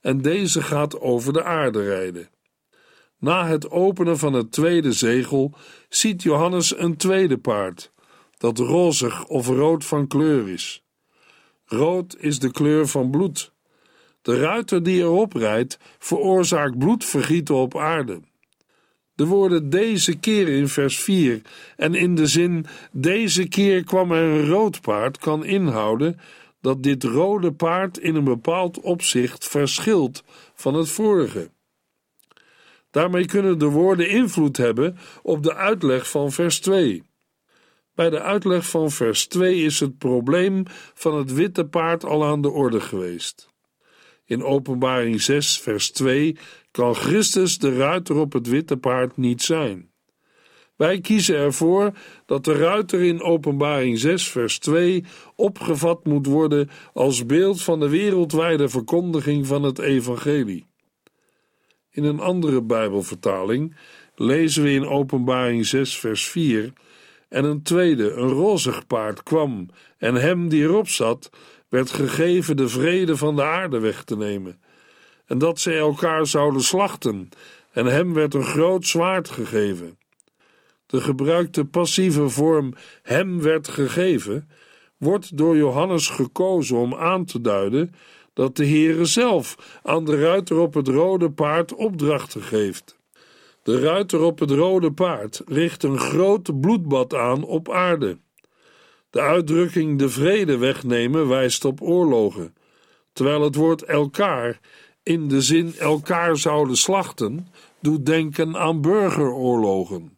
en 0.01 0.21
deze 0.21 0.61
gaat 0.61 0.99
over 0.99 1.33
de 1.33 1.43
aarde 1.43 1.83
rijden. 1.83 2.29
Na 3.19 3.47
het 3.47 3.71
openen 3.71 4.17
van 4.17 4.33
het 4.33 4.51
tweede 4.51 4.91
zegel 4.91 5.53
ziet 5.89 6.23
Johannes 6.23 6.77
een 6.77 6.97
tweede 6.97 7.37
paard, 7.37 7.91
dat 8.37 8.59
rozig 8.59 9.25
of 9.25 9.47
rood 9.47 9.85
van 9.85 10.07
kleur 10.07 10.49
is. 10.49 10.83
Rood 11.65 12.15
is 12.19 12.39
de 12.39 12.51
kleur 12.51 12.87
van 12.87 13.11
bloed. 13.11 13.53
De 14.21 14.39
ruiter 14.39 14.83
die 14.83 14.99
erop 15.01 15.33
rijdt 15.33 15.79
veroorzaakt 15.99 16.77
bloedvergieten 16.77 17.55
op 17.55 17.77
aarde. 17.77 18.21
De 19.15 19.25
woorden 19.25 19.69
deze 19.69 20.17
keer 20.17 20.47
in 20.47 20.67
vers 20.67 20.99
4 20.99 21.41
en 21.75 21.93
in 21.93 22.15
de 22.15 22.27
zin 22.27 22.65
deze 22.91 23.47
keer 23.47 23.83
kwam 23.83 24.11
er 24.11 24.23
een 24.23 24.47
rood 24.47 24.81
paard 24.81 25.17
kan 25.17 25.45
inhouden 25.45 26.19
dat 26.61 26.83
dit 26.83 27.03
rode 27.03 27.53
paard 27.53 27.97
in 27.97 28.15
een 28.15 28.23
bepaald 28.23 28.79
opzicht 28.79 29.47
verschilt 29.47 30.23
van 30.55 30.73
het 30.73 30.89
vorige. 30.89 31.49
Daarmee 32.91 33.25
kunnen 33.25 33.59
de 33.59 33.65
woorden 33.65 34.09
invloed 34.09 34.57
hebben 34.57 34.97
op 35.23 35.43
de 35.43 35.55
uitleg 35.55 36.09
van 36.09 36.31
vers 36.31 36.59
2. 36.59 37.03
Bij 37.95 38.09
de 38.09 38.21
uitleg 38.21 38.69
van 38.69 38.91
vers 38.91 39.27
2 39.27 39.61
is 39.61 39.79
het 39.79 39.97
probleem 39.97 40.63
van 40.93 41.17
het 41.17 41.33
witte 41.33 41.65
paard 41.65 42.03
al 42.05 42.25
aan 42.25 42.41
de 42.41 42.49
orde 42.49 42.81
geweest. 42.81 43.49
In 44.25 44.43
Openbaring 44.43 45.21
6, 45.21 45.59
vers 45.59 45.91
2 45.91 46.37
kan 46.75 46.95
Christus 46.95 47.57
de 47.57 47.75
ruiter 47.75 48.15
op 48.15 48.33
het 48.33 48.47
witte 48.47 48.77
paard 48.77 49.17
niet 49.17 49.41
zijn. 49.41 49.89
Wij 50.75 51.01
kiezen 51.01 51.35
ervoor 51.35 51.91
dat 52.25 52.43
de 52.43 52.53
ruiter 52.53 53.01
in 53.01 53.21
Openbaring 53.21 53.99
6, 53.99 54.27
vers 54.27 54.59
2 54.59 55.03
opgevat 55.35 56.05
moet 56.05 56.25
worden 56.25 56.69
als 56.93 57.25
beeld 57.25 57.61
van 57.61 57.79
de 57.79 57.89
wereldwijde 57.89 58.69
verkondiging 58.69 59.47
van 59.47 59.63
het 59.63 59.79
Evangelie. 59.79 60.67
In 61.91 62.03
een 62.03 62.19
andere 62.19 62.61
Bijbelvertaling 62.61 63.75
lezen 64.15 64.63
we 64.63 64.71
in 64.71 64.87
Openbaring 64.87 65.65
6, 65.65 65.97
vers 65.97 66.27
4: 66.27 66.73
En 67.29 67.43
een 67.43 67.61
tweede, 67.61 68.11
een 68.11 68.29
rozig 68.29 68.87
paard, 68.87 69.23
kwam, 69.23 69.69
en 69.97 70.15
hem 70.15 70.49
die 70.49 70.63
erop 70.63 70.87
zat, 70.87 71.29
werd 71.69 71.91
gegeven 71.91 72.57
de 72.57 72.67
vrede 72.67 73.17
van 73.17 73.35
de 73.35 73.43
aarde 73.43 73.79
weg 73.79 74.03
te 74.03 74.17
nemen, 74.17 74.59
en 75.25 75.37
dat 75.37 75.59
zij 75.59 75.77
elkaar 75.77 76.25
zouden 76.27 76.61
slachten, 76.61 77.29
en 77.71 77.85
hem 77.85 78.13
werd 78.13 78.33
een 78.33 78.43
groot 78.43 78.85
zwaard 78.87 79.29
gegeven. 79.29 79.97
De 80.85 81.01
gebruikte 81.01 81.65
passieve 81.65 82.29
vorm 82.29 82.73
hem 83.01 83.41
werd 83.41 83.67
gegeven, 83.67 84.49
wordt 84.97 85.37
door 85.37 85.57
Johannes 85.57 86.09
gekozen 86.09 86.77
om 86.77 86.95
aan 86.95 87.25
te 87.25 87.41
duiden 87.41 87.93
dat 88.33 88.55
de 88.55 88.67
Heere 88.67 89.05
zelf 89.05 89.79
aan 89.83 90.05
de 90.05 90.19
ruiter 90.19 90.57
op 90.57 90.73
het 90.73 90.87
rode 90.87 91.31
paard 91.31 91.73
opdrachten 91.73 92.41
geeft. 92.41 92.99
De 93.63 93.79
ruiter 93.79 94.21
op 94.21 94.39
het 94.39 94.51
rode 94.51 94.91
paard 94.91 95.41
richt 95.45 95.83
een 95.83 95.99
groot 95.99 96.59
bloedbad 96.61 97.13
aan 97.13 97.43
op 97.43 97.71
aarde. 97.71 98.17
De 99.09 99.21
uitdrukking 99.21 99.99
de 99.99 100.09
vrede 100.09 100.57
wegnemen 100.57 101.27
wijst 101.27 101.65
op 101.65 101.81
oorlogen, 101.81 102.55
terwijl 103.13 103.41
het 103.41 103.55
woord 103.55 103.83
elkaar 103.83 104.59
in 105.05 105.27
de 105.27 105.41
zin 105.41 105.75
elkaar 105.79 106.37
zouden 106.37 106.77
slachten 106.77 107.47
doet 107.79 108.05
denken 108.05 108.57
aan 108.57 108.81
burgeroorlogen. 108.81 110.17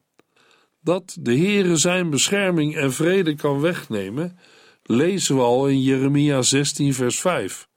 Dat 0.82 1.18
de 1.20 1.38
Heere 1.38 1.76
zijn 1.76 2.10
bescherming 2.10 2.76
en 2.76 2.94
vrede 2.94 3.36
kan 3.36 3.60
wegnemen, 3.60 4.40
lezen 4.84 5.36
we 5.36 5.42
al 5.42 5.68
in 5.68 5.82
Jeremia 5.82 6.42
16 6.42 6.94
vers 6.94 7.20
5 7.20 7.68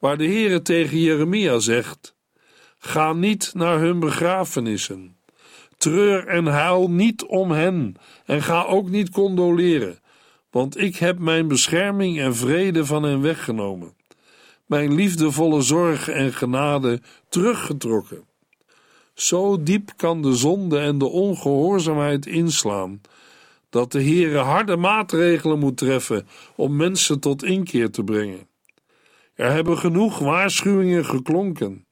waar 0.00 0.18
de 0.18 0.26
Heere 0.26 0.62
tegen 0.62 0.98
Jeremia 0.98 1.58
zegt: 1.58 2.14
Ga 2.78 3.12
niet 3.12 3.52
naar 3.54 3.78
hun 3.78 4.00
begrafenissen. 4.00 5.16
Treur 5.76 6.26
en 6.26 6.46
huil 6.46 6.90
niet 6.90 7.24
om 7.24 7.50
hen 7.50 7.96
en 8.24 8.42
ga 8.42 8.64
ook 8.64 8.88
niet 8.88 9.10
condoleren, 9.10 9.98
want 10.50 10.78
ik 10.78 10.96
heb 10.96 11.18
mijn 11.18 11.48
bescherming 11.48 12.20
en 12.20 12.36
vrede 12.36 12.86
van 12.86 13.02
hen 13.02 13.20
weggenomen, 13.20 13.94
mijn 14.70 14.94
liefdevolle 14.94 15.60
zorg 15.60 16.08
en 16.08 16.32
genade 16.32 17.00
teruggetrokken. 17.28 18.24
Zo 19.14 19.62
diep 19.62 19.92
kan 19.96 20.22
de 20.22 20.34
zonde 20.34 20.78
en 20.78 20.98
de 20.98 21.08
ongehoorzaamheid 21.08 22.26
inslaan, 22.26 23.00
dat 23.70 23.92
de 23.92 24.02
Heere 24.02 24.38
harde 24.38 24.76
maatregelen 24.76 25.58
moet 25.58 25.76
treffen 25.76 26.26
om 26.56 26.76
mensen 26.76 27.20
tot 27.20 27.44
inkeer 27.44 27.90
te 27.90 28.04
brengen. 28.04 28.48
Er 29.34 29.52
hebben 29.52 29.78
genoeg 29.78 30.18
waarschuwingen 30.18 31.04
geklonken. 31.04 31.86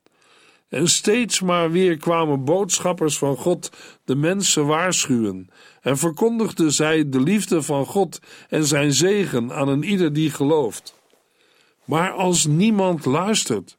En 0.68 0.88
steeds 0.88 1.40
maar 1.40 1.70
weer 1.70 1.96
kwamen 1.96 2.44
boodschappers 2.44 3.18
van 3.18 3.36
God 3.36 3.70
de 4.04 4.16
mensen 4.16 4.66
waarschuwen 4.66 5.48
en 5.80 5.98
verkondigden 5.98 6.72
zij 6.72 7.08
de 7.08 7.20
liefde 7.20 7.62
van 7.62 7.86
God 7.86 8.20
en 8.48 8.64
zijn 8.64 8.92
zegen 8.92 9.52
aan 9.52 9.68
een 9.68 9.82
ieder 9.82 10.12
die 10.12 10.30
gelooft. 10.30 10.97
Maar 11.88 12.10
als 12.10 12.46
niemand 12.46 13.04
luistert, 13.04 13.78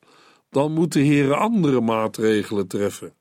dan 0.50 0.72
moeten 0.72 1.02
heren 1.02 1.38
andere 1.38 1.82
maatregelen 1.82 2.68
treffen. 2.68 3.14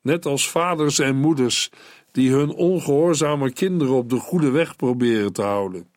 Net 0.00 0.26
als 0.26 0.50
vaders 0.50 0.98
en 0.98 1.16
moeders 1.16 1.70
die 2.10 2.30
hun 2.30 2.50
ongehoorzame 2.50 3.52
kinderen 3.52 3.94
op 3.94 4.10
de 4.10 4.18
goede 4.18 4.50
weg 4.50 4.76
proberen 4.76 5.32
te 5.32 5.42
houden. 5.42 5.88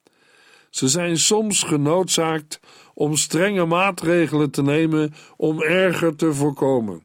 Ze 0.69 0.88
zijn 0.88 1.17
soms 1.17 1.63
genoodzaakt 1.63 2.59
om 2.93 3.15
strenge 3.15 3.65
maatregelen 3.65 4.51
te 4.51 4.62
nemen 4.62 5.13
om 5.36 5.62
erger 5.62 6.15
te 6.15 6.33
voorkomen. 6.33 7.03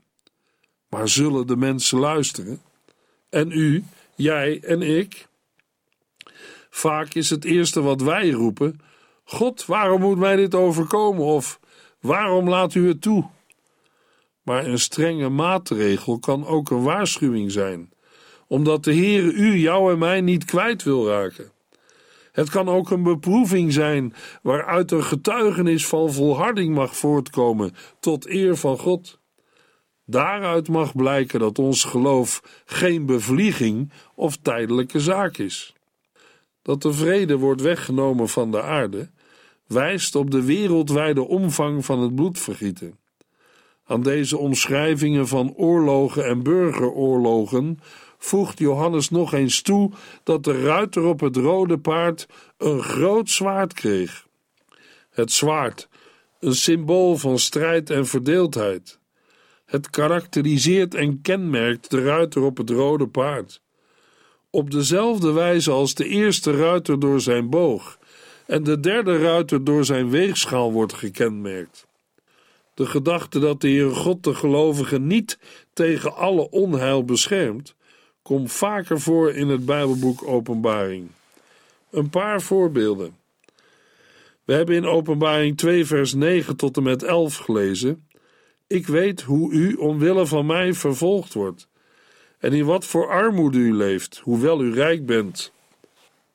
Maar 0.89 1.09
zullen 1.09 1.47
de 1.47 1.57
mensen 1.57 1.99
luisteren? 1.99 2.63
En 3.31 3.51
u, 3.51 3.85
jij 4.15 4.61
en 4.63 4.83
ik? 4.83 5.29
Vaak 6.71 7.15
is 7.15 7.31
het 7.31 7.45
eerste 7.45 7.83
wat 7.83 8.01
wij 8.01 8.31
roepen: 8.31 8.81
God, 9.25 9.67
waarom 9.67 10.01
moet 10.01 10.19
mij 10.19 10.37
dit 10.37 10.55
overkomen? 10.55 11.25
Of 11.25 11.61
waarom 12.01 12.49
laat 12.49 12.75
u 12.75 12.89
het 12.89 13.03
toe? 13.03 13.25
Maar 14.43 14.67
een 14.67 14.79
strenge 14.79 15.29
maatregel 15.29 16.19
kan 16.19 16.47
ook 16.47 16.71
een 16.71 16.83
waarschuwing 16.83 17.51
zijn, 17.51 17.93
omdat 18.47 18.85
de 18.85 18.95
Heere 18.95 19.33
u, 19.33 19.57
jou 19.57 19.93
en 19.93 19.99
mij 19.99 20.21
niet 20.21 20.45
kwijt 20.45 20.83
wil 20.83 21.09
raken. 21.09 21.53
Het 22.33 22.51
kan 22.51 22.69
ook 22.69 22.91
een 22.91 23.03
beproeving 23.03 23.73
zijn 23.73 24.15
waaruit 24.43 24.91
een 24.91 25.05
getuigenis 25.05 25.87
van 25.87 26.13
volharding 26.13 26.75
mag 26.75 26.97
voortkomen 26.97 27.75
tot 28.01 28.29
eer 28.29 28.57
van 28.57 28.79
God. 28.79 29.21
Daaruit 30.05 30.69
mag 30.69 30.97
blijken 30.97 31.41
dat 31.41 31.59
ons 31.59 31.85
geloof 31.85 32.63
geen 32.65 33.07
bevlieging 33.07 33.93
of 34.15 34.37
tijdelijke 34.37 35.01
zaak 35.01 35.37
is. 35.37 35.75
Dat 36.63 36.83
de 36.83 36.93
vrede 36.93 37.37
wordt 37.37 37.61
weggenomen 37.61 38.29
van 38.29 38.51
de 38.51 38.63
aarde, 38.63 39.11
wijst 39.67 40.15
op 40.15 40.31
de 40.31 40.45
wereldwijde 40.45 41.23
omvang 41.23 41.85
van 41.85 42.01
het 42.01 42.15
bloedvergieten. 42.15 42.99
Aan 43.85 44.03
deze 44.03 44.39
omschrijvingen 44.39 45.29
van 45.29 45.55
oorlogen 45.55 46.25
en 46.25 46.43
burgeroorlogen 46.43 47.79
voegt 48.19 48.59
Johannes 48.59 49.11
nog 49.11 49.33
eens 49.33 49.63
toe 49.63 49.91
dat 50.23 50.45
de 50.45 50.63
ruiter 50.63 51.05
op 51.05 51.21
het 51.21 51.37
rode 51.37 51.79
paard 51.79 52.27
een 52.59 52.83
groot 52.83 53.31
zwaard 53.31 53.73
kreeg. 53.73 54.27
Het 55.11 55.33
zwaard, 55.33 55.89
een 56.41 56.55
symbool 56.55 57.17
van 57.17 57.39
strijd 57.39 57.91
en 57.91 58.07
verdeeldheid. 58.07 58.99
Het 59.65 59.91
karakteriseert 59.91 60.95
en 60.95 61.21
kenmerkt 61.21 61.91
de 61.91 62.03
ruiter 62.03 62.43
op 62.43 62.57
het 62.57 62.71
rode 62.71 63.09
paard. 63.09 63.63
Op 64.55 64.71
dezelfde 64.71 65.33
wijze 65.33 65.71
als 65.71 65.95
de 65.95 66.07
eerste 66.07 66.57
ruiter 66.57 67.01
door 67.01 67.21
zijn 67.21 67.51
boog 67.51 67.99
en 68.47 68.63
de 68.63 68.81
derde 68.81 69.19
ruiter 69.19 69.65
door 69.65 69.85
zijn 69.85 70.11
weegschaal 70.11 70.73
wordt 70.73 70.93
gekenmerkt. 70.93 71.87
De 72.75 72.87
gedachte 72.87 73.39
dat 73.39 73.61
de 73.61 73.69
Heer 73.69 73.91
God 73.91 74.25
de 74.25 74.35
gelovigen 74.35 75.07
niet 75.07 75.39
tegen 75.73 76.15
alle 76.15 76.51
onheil 76.51 77.05
beschermt, 77.05 77.75
komt 78.23 78.53
vaker 78.53 79.01
voor 79.01 79.33
in 79.33 79.49
het 79.49 79.65
Bijbelboek 79.65 80.27
Openbaring. 80.27 81.09
Een 81.91 82.11
paar 82.11 82.43
voorbeelden. 82.43 83.17
We 84.45 84.53
hebben 84.53 84.75
in 84.75 84.87
Openbaring 84.87 85.57
2, 85.57 85.87
vers 85.87 86.15
9 86.15 86.57
tot 86.57 86.77
en 86.77 86.83
met 86.83 87.03
11 87.03 87.37
gelezen: 87.37 88.09
Ik 88.67 88.87
weet 88.87 89.23
hoe 89.23 89.53
u 89.53 89.75
omwille 89.75 90.27
van 90.27 90.47
mij 90.47 90.73
vervolgd 90.73 91.35
wordt, 91.35 91.69
en 92.43 92.53
in 92.53 92.65
wat 92.65 92.85
voor 92.85 93.09
armoede 93.09 93.59
u 93.59 93.75
leeft, 93.75 94.21
hoewel 94.25 94.63
u 94.63 94.75
rijk 94.75 95.07
bent. 95.07 95.53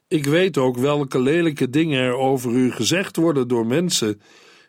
Ik 0.08 0.26
weet 0.26 0.58
ook 0.58 0.78
welke 0.78 1.20
lelijke 1.20 1.70
dingen 1.70 2.02
er 2.02 2.16
over 2.16 2.52
u 2.52 2.72
gezegd 2.72 3.16
worden 3.16 3.48
door 3.48 3.66
mensen 3.66 4.22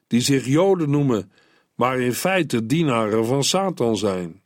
die 0.07 0.21
zich 0.21 0.47
Joden 0.47 0.91
noemen, 0.91 1.33
maar 1.75 2.01
in 2.01 2.13
feite 2.13 2.67
dienaren 2.67 3.27
van 3.27 3.45
Satan 3.45 3.97
zijn. 3.97 4.41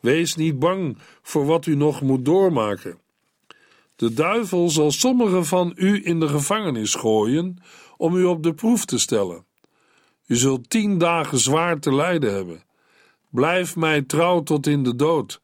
Wees 0.00 0.34
niet 0.34 0.58
bang 0.58 0.98
voor 1.22 1.46
wat 1.46 1.66
u 1.66 1.74
nog 1.74 2.02
moet 2.02 2.24
doormaken. 2.24 2.98
De 3.96 4.12
duivel 4.12 4.68
zal 4.68 4.90
sommigen 4.90 5.44
van 5.44 5.72
u 5.76 6.00
in 6.04 6.20
de 6.20 6.28
gevangenis 6.28 6.94
gooien 6.94 7.56
om 7.96 8.16
u 8.16 8.24
op 8.24 8.42
de 8.42 8.54
proef 8.54 8.84
te 8.84 8.98
stellen. 8.98 9.44
U 10.26 10.36
zult 10.36 10.70
tien 10.70 10.98
dagen 10.98 11.38
zwaar 11.38 11.78
te 11.78 11.94
lijden 11.94 12.34
hebben. 12.34 12.62
Blijf 13.28 13.76
mij 13.76 14.02
trouw 14.02 14.42
tot 14.42 14.66
in 14.66 14.82
de 14.82 14.96
dood, 14.96 15.40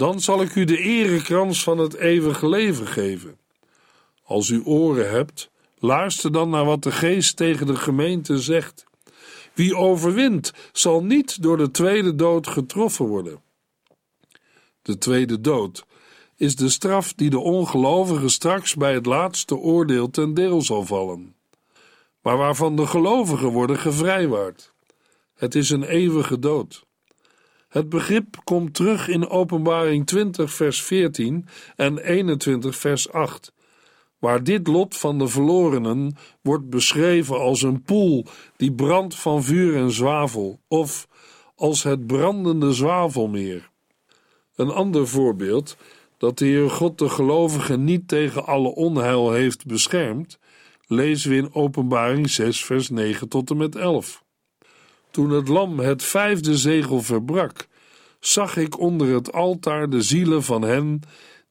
dan 0.00 0.20
zal 0.20 0.42
ik 0.42 0.54
u 0.54 0.64
de 0.64 0.78
erekrans 0.78 1.62
van 1.62 1.78
het 1.78 1.94
eeuwige 1.94 2.48
leven 2.48 2.86
geven. 2.86 3.38
Als 4.22 4.48
u 4.48 4.62
oren 4.64 5.10
hebt, 5.10 5.50
luister 5.78 6.32
dan 6.32 6.50
naar 6.50 6.64
wat 6.64 6.82
de 6.82 6.92
geest 6.92 7.36
tegen 7.36 7.66
de 7.66 7.76
gemeente 7.76 8.38
zegt. 8.38 8.84
Wie 9.54 9.76
overwint, 9.76 10.52
zal 10.72 11.04
niet 11.04 11.42
door 11.42 11.56
de 11.56 11.70
tweede 11.70 12.14
dood 12.14 12.46
getroffen 12.46 13.06
worden. 13.06 13.42
De 14.82 14.98
tweede 14.98 15.40
dood 15.40 15.84
is 16.36 16.56
de 16.56 16.68
straf 16.68 17.12
die 17.12 17.30
de 17.30 17.38
ongelovige 17.38 18.28
straks 18.28 18.74
bij 18.74 18.94
het 18.94 19.06
laatste 19.06 19.56
oordeel 19.56 20.10
ten 20.10 20.34
deel 20.34 20.62
zal 20.62 20.84
vallen, 20.84 21.34
maar 22.22 22.36
waarvan 22.36 22.76
de 22.76 22.86
gelovigen 22.86 23.48
worden 23.48 23.78
gevrijwaard. 23.78 24.74
Het 25.34 25.54
is 25.54 25.70
een 25.70 25.84
eeuwige 25.84 26.38
dood. 26.38 26.88
Het 27.70 27.88
begrip 27.88 28.36
komt 28.44 28.74
terug 28.74 29.08
in 29.08 29.28
Openbaring 29.28 30.06
20, 30.06 30.52
vers 30.52 30.82
14 30.82 31.46
en 31.76 31.98
21, 31.98 32.76
vers 32.76 33.12
8 33.12 33.52
waar 34.20 34.44
dit 34.44 34.66
lot 34.66 34.96
van 34.96 35.18
de 35.18 35.28
verlorenen 35.28 36.16
wordt 36.42 36.70
beschreven 36.70 37.38
als 37.38 37.62
een 37.62 37.82
poel 37.82 38.24
die 38.56 38.72
brandt 38.72 39.14
van 39.14 39.42
vuur 39.42 39.76
en 39.76 39.90
zwavel, 39.90 40.60
of 40.68 41.08
als 41.54 41.82
het 41.82 42.06
brandende 42.06 42.72
zwavelmeer. 42.72 43.70
Een 44.54 44.70
ander 44.70 45.08
voorbeeld 45.08 45.76
dat 46.18 46.38
de 46.38 46.44
Heer 46.44 46.70
God 46.70 46.98
de 46.98 47.08
gelovigen 47.08 47.84
niet 47.84 48.08
tegen 48.08 48.46
alle 48.46 48.74
onheil 48.74 49.32
heeft 49.32 49.66
beschermd, 49.66 50.38
lezen 50.86 51.30
we 51.30 51.36
in 51.36 51.54
Openbaring 51.54 52.30
6, 52.30 52.64
vers 52.64 52.90
9 52.90 53.28
tot 53.28 53.50
en 53.50 53.56
met 53.56 53.76
11. 53.76 54.24
Toen 55.10 55.30
het 55.30 55.48
lam 55.48 55.78
het 55.78 56.04
vijfde 56.04 56.56
zegel 56.56 57.02
verbrak, 57.02 57.66
zag 58.20 58.56
ik 58.56 58.78
onder 58.78 59.14
het 59.14 59.32
altaar 59.32 59.90
de 59.90 60.02
zielen 60.02 60.42
van 60.42 60.62
hen 60.62 61.00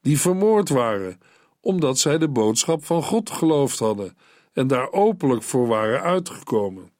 die 0.02 0.20
vermoord 0.20 0.68
waren 0.68 1.18
omdat 1.60 1.98
zij 1.98 2.18
de 2.18 2.28
boodschap 2.28 2.84
van 2.84 3.02
God 3.02 3.30
geloofd 3.30 3.78
hadden 3.78 4.16
en 4.52 4.66
daar 4.66 4.92
openlijk 4.92 5.42
voor 5.42 5.66
waren 5.66 6.02
uitgekomen. 6.02 6.90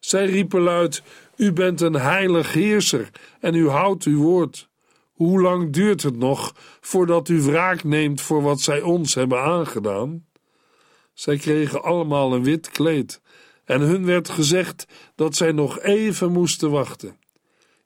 Zij 0.00 0.26
riepen 0.26 0.60
luid: 0.60 1.02
U 1.36 1.52
bent 1.52 1.80
een 1.80 1.94
heilig 1.94 2.52
heerser 2.52 3.10
en 3.40 3.54
u 3.54 3.68
houdt 3.68 4.04
uw 4.04 4.22
woord. 4.22 4.70
Hoe 5.12 5.40
lang 5.40 5.72
duurt 5.72 6.02
het 6.02 6.16
nog 6.16 6.54
voordat 6.80 7.28
u 7.28 7.42
wraak 7.42 7.84
neemt 7.84 8.20
voor 8.20 8.42
wat 8.42 8.60
zij 8.60 8.80
ons 8.80 9.14
hebben 9.14 9.40
aangedaan? 9.40 10.26
Zij 11.14 11.36
kregen 11.36 11.82
allemaal 11.82 12.32
een 12.32 12.44
wit 12.44 12.70
kleed 12.70 13.20
en 13.64 13.80
hun 13.80 14.04
werd 14.04 14.28
gezegd 14.28 14.86
dat 15.14 15.36
zij 15.36 15.52
nog 15.52 15.80
even 15.80 16.32
moesten 16.32 16.70
wachten. 16.70 17.16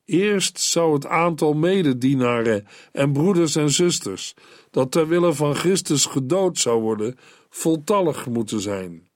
Eerst 0.04 0.60
zou 0.60 0.94
het 0.94 1.06
aantal 1.06 1.54
mededienaren 1.54 2.66
en 2.92 3.12
broeders 3.12 3.56
en 3.56 3.70
zusters 3.70 4.34
dat 4.70 4.90
ter 4.90 5.08
wille 5.08 5.32
van 5.32 5.54
Christus 5.54 6.06
gedood 6.06 6.58
zou 6.58 6.80
worden, 6.80 7.18
voltallig 7.48 8.26
moeten 8.26 8.60
zijn. 8.60 9.08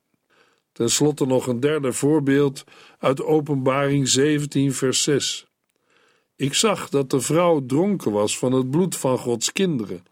Ten 0.73 0.91
slotte 0.91 1.27
nog 1.27 1.47
een 1.47 1.61
derde 1.61 1.93
voorbeeld 1.93 2.65
uit 2.99 3.23
Openbaring 3.23 4.09
17, 4.09 4.75
vers 4.75 5.03
6. 5.03 5.47
Ik 6.37 6.55
zag 6.55 6.89
dat 6.89 7.11
de 7.11 7.21
vrouw 7.21 7.67
dronken 7.67 8.13
was 8.13 8.39
van 8.39 8.53
het 8.53 8.71
bloed 8.71 8.97
van 8.97 9.19
Gods 9.19 9.53
kinderen, 9.53 10.03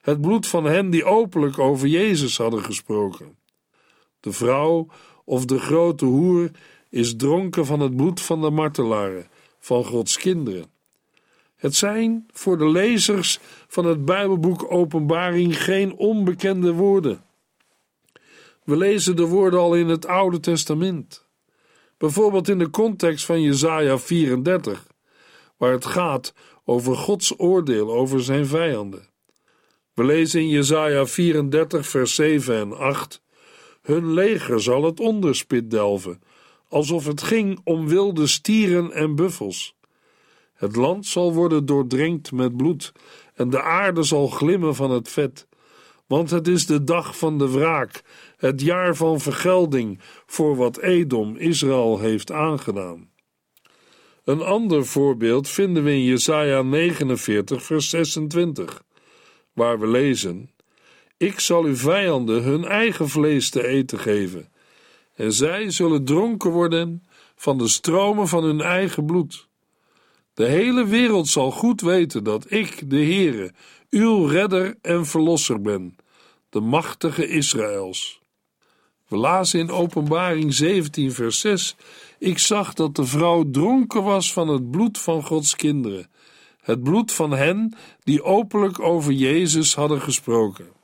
het 0.00 0.20
bloed 0.20 0.46
van 0.46 0.64
hen 0.64 0.90
die 0.90 1.04
openlijk 1.04 1.58
over 1.58 1.88
Jezus 1.88 2.36
hadden 2.36 2.64
gesproken. 2.64 3.36
De 4.20 4.32
vrouw 4.32 4.86
of 5.24 5.44
de 5.44 5.58
grote 5.58 6.04
hoer 6.04 6.50
is 6.88 7.16
dronken 7.16 7.66
van 7.66 7.80
het 7.80 7.96
bloed 7.96 8.20
van 8.20 8.40
de 8.40 8.50
martelaren 8.50 9.26
van 9.58 9.84
Gods 9.84 10.16
kinderen. 10.16 10.70
Het 11.56 11.74
zijn 11.74 12.26
voor 12.32 12.58
de 12.58 12.68
lezers 12.68 13.38
van 13.68 13.84
het 13.84 14.04
Bijbelboek 14.04 14.72
Openbaring 14.72 15.62
geen 15.62 15.94
onbekende 15.96 16.72
woorden. 16.72 17.24
We 18.64 18.76
lezen 18.76 19.16
de 19.16 19.26
woorden 19.26 19.60
al 19.60 19.74
in 19.74 19.88
het 19.88 20.06
Oude 20.06 20.40
Testament. 20.40 21.26
Bijvoorbeeld 21.96 22.48
in 22.48 22.58
de 22.58 22.70
context 22.70 23.24
van 23.24 23.42
Jesaja 23.42 23.98
34, 23.98 24.86
waar 25.56 25.72
het 25.72 25.84
gaat 25.84 26.34
over 26.64 26.96
Gods 26.96 27.38
oordeel 27.38 27.92
over 27.92 28.22
zijn 28.22 28.46
vijanden. 28.46 29.08
We 29.94 30.04
lezen 30.04 30.40
in 30.40 30.48
Jesaja 30.48 31.06
34 31.06 31.86
vers 31.86 32.14
7 32.14 32.56
en 32.56 32.76
8 32.78 33.21
Hun 33.82 34.12
leger 34.12 34.60
zal 34.60 34.84
het 34.84 35.00
onderspit 35.00 35.70
delven, 35.70 36.22
alsof 36.68 37.06
het 37.06 37.22
ging 37.22 37.60
om 37.64 37.88
wilde 37.88 38.26
stieren 38.26 38.92
en 38.92 39.14
buffels. 39.14 39.74
Het 40.52 40.76
land 40.76 41.06
zal 41.06 41.32
worden 41.34 41.66
doordrenkt 41.66 42.32
met 42.32 42.56
bloed 42.56 42.92
en 43.34 43.50
de 43.50 43.62
aarde 43.62 44.02
zal 44.02 44.26
glimmen 44.28 44.74
van 44.74 44.90
het 44.90 45.08
vet. 45.08 45.46
Want 46.06 46.30
het 46.30 46.48
is 46.48 46.66
de 46.66 46.84
dag 46.84 47.18
van 47.18 47.38
de 47.38 47.50
wraak, 47.50 48.02
het 48.36 48.60
jaar 48.60 48.96
van 48.96 49.20
vergelding 49.20 50.00
voor 50.26 50.56
wat 50.56 50.78
Edom 50.78 51.36
Israël 51.36 51.98
heeft 51.98 52.32
aangedaan. 52.32 53.10
Een 54.24 54.42
ander 54.42 54.86
voorbeeld 54.86 55.48
vinden 55.48 55.84
we 55.84 55.90
in 55.90 56.04
Jesaja 56.04 56.62
49 56.62 57.62
vers 57.62 57.88
26, 57.88 58.82
waar 59.52 59.80
we 59.80 59.86
lezen: 59.86 60.50
Ik 61.22 61.40
zal 61.40 61.64
uw 61.64 61.76
vijanden 61.76 62.42
hun 62.42 62.64
eigen 62.64 63.08
vlees 63.08 63.50
te 63.50 63.66
eten 63.66 63.98
geven 63.98 64.48
en 65.14 65.32
zij 65.32 65.70
zullen 65.70 66.04
dronken 66.04 66.50
worden 66.50 67.04
van 67.36 67.58
de 67.58 67.68
stromen 67.68 68.28
van 68.28 68.44
hun 68.44 68.60
eigen 68.60 69.04
bloed. 69.04 69.48
De 70.34 70.44
hele 70.44 70.86
wereld 70.86 71.28
zal 71.28 71.50
goed 71.50 71.80
weten 71.80 72.24
dat 72.24 72.50
ik, 72.50 72.90
de 72.90 72.96
Heere, 72.96 73.52
uw 73.90 74.26
redder 74.26 74.78
en 74.80 75.06
verlosser 75.06 75.60
ben, 75.60 75.96
de 76.50 76.60
machtige 76.60 77.28
Israëls. 77.28 78.20
We 79.08 79.16
lazen 79.16 79.60
in 79.60 79.70
Openbaring 79.70 80.54
17, 80.54 81.12
vers 81.12 81.40
6: 81.40 81.76
Ik 82.18 82.38
zag 82.38 82.74
dat 82.74 82.96
de 82.96 83.04
vrouw 83.04 83.50
dronken 83.50 84.02
was 84.02 84.32
van 84.32 84.48
het 84.48 84.70
bloed 84.70 84.98
van 84.98 85.24
Gods 85.24 85.56
kinderen, 85.56 86.10
het 86.60 86.82
bloed 86.82 87.12
van 87.12 87.30
hen 87.30 87.74
die 88.04 88.22
openlijk 88.22 88.80
over 88.80 89.12
Jezus 89.12 89.74
hadden 89.74 90.00
gesproken. 90.00 90.80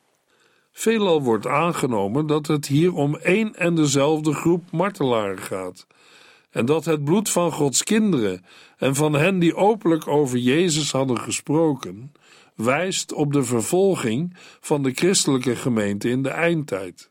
Veelal 0.79 1.23
wordt 1.23 1.47
aangenomen 1.47 2.27
dat 2.27 2.47
het 2.47 2.67
hier 2.67 2.95
om 2.95 3.17
één 3.17 3.55
en 3.55 3.75
dezelfde 3.75 4.33
groep 4.33 4.71
martelaren 4.71 5.39
gaat, 5.39 5.87
en 6.51 6.67
dat 6.67 6.85
het 6.85 7.05
bloed 7.05 7.31
van 7.31 7.53
Gods 7.53 7.85
kinderen 7.85 8.45
en 8.77 8.95
van 8.95 9.13
hen 9.13 9.39
die 9.39 9.55
openlijk 9.55 10.07
over 10.07 10.39
Jezus 10.39 10.93
hadden 10.93 11.21
gesproken, 11.21 12.13
wijst 12.55 13.13
op 13.13 13.33
de 13.33 13.43
vervolging 13.43 14.37
van 14.61 14.83
de 14.83 14.93
christelijke 14.95 15.57
gemeente 15.57 16.09
in 16.09 16.23
de 16.23 16.29
eindtijd. 16.29 17.11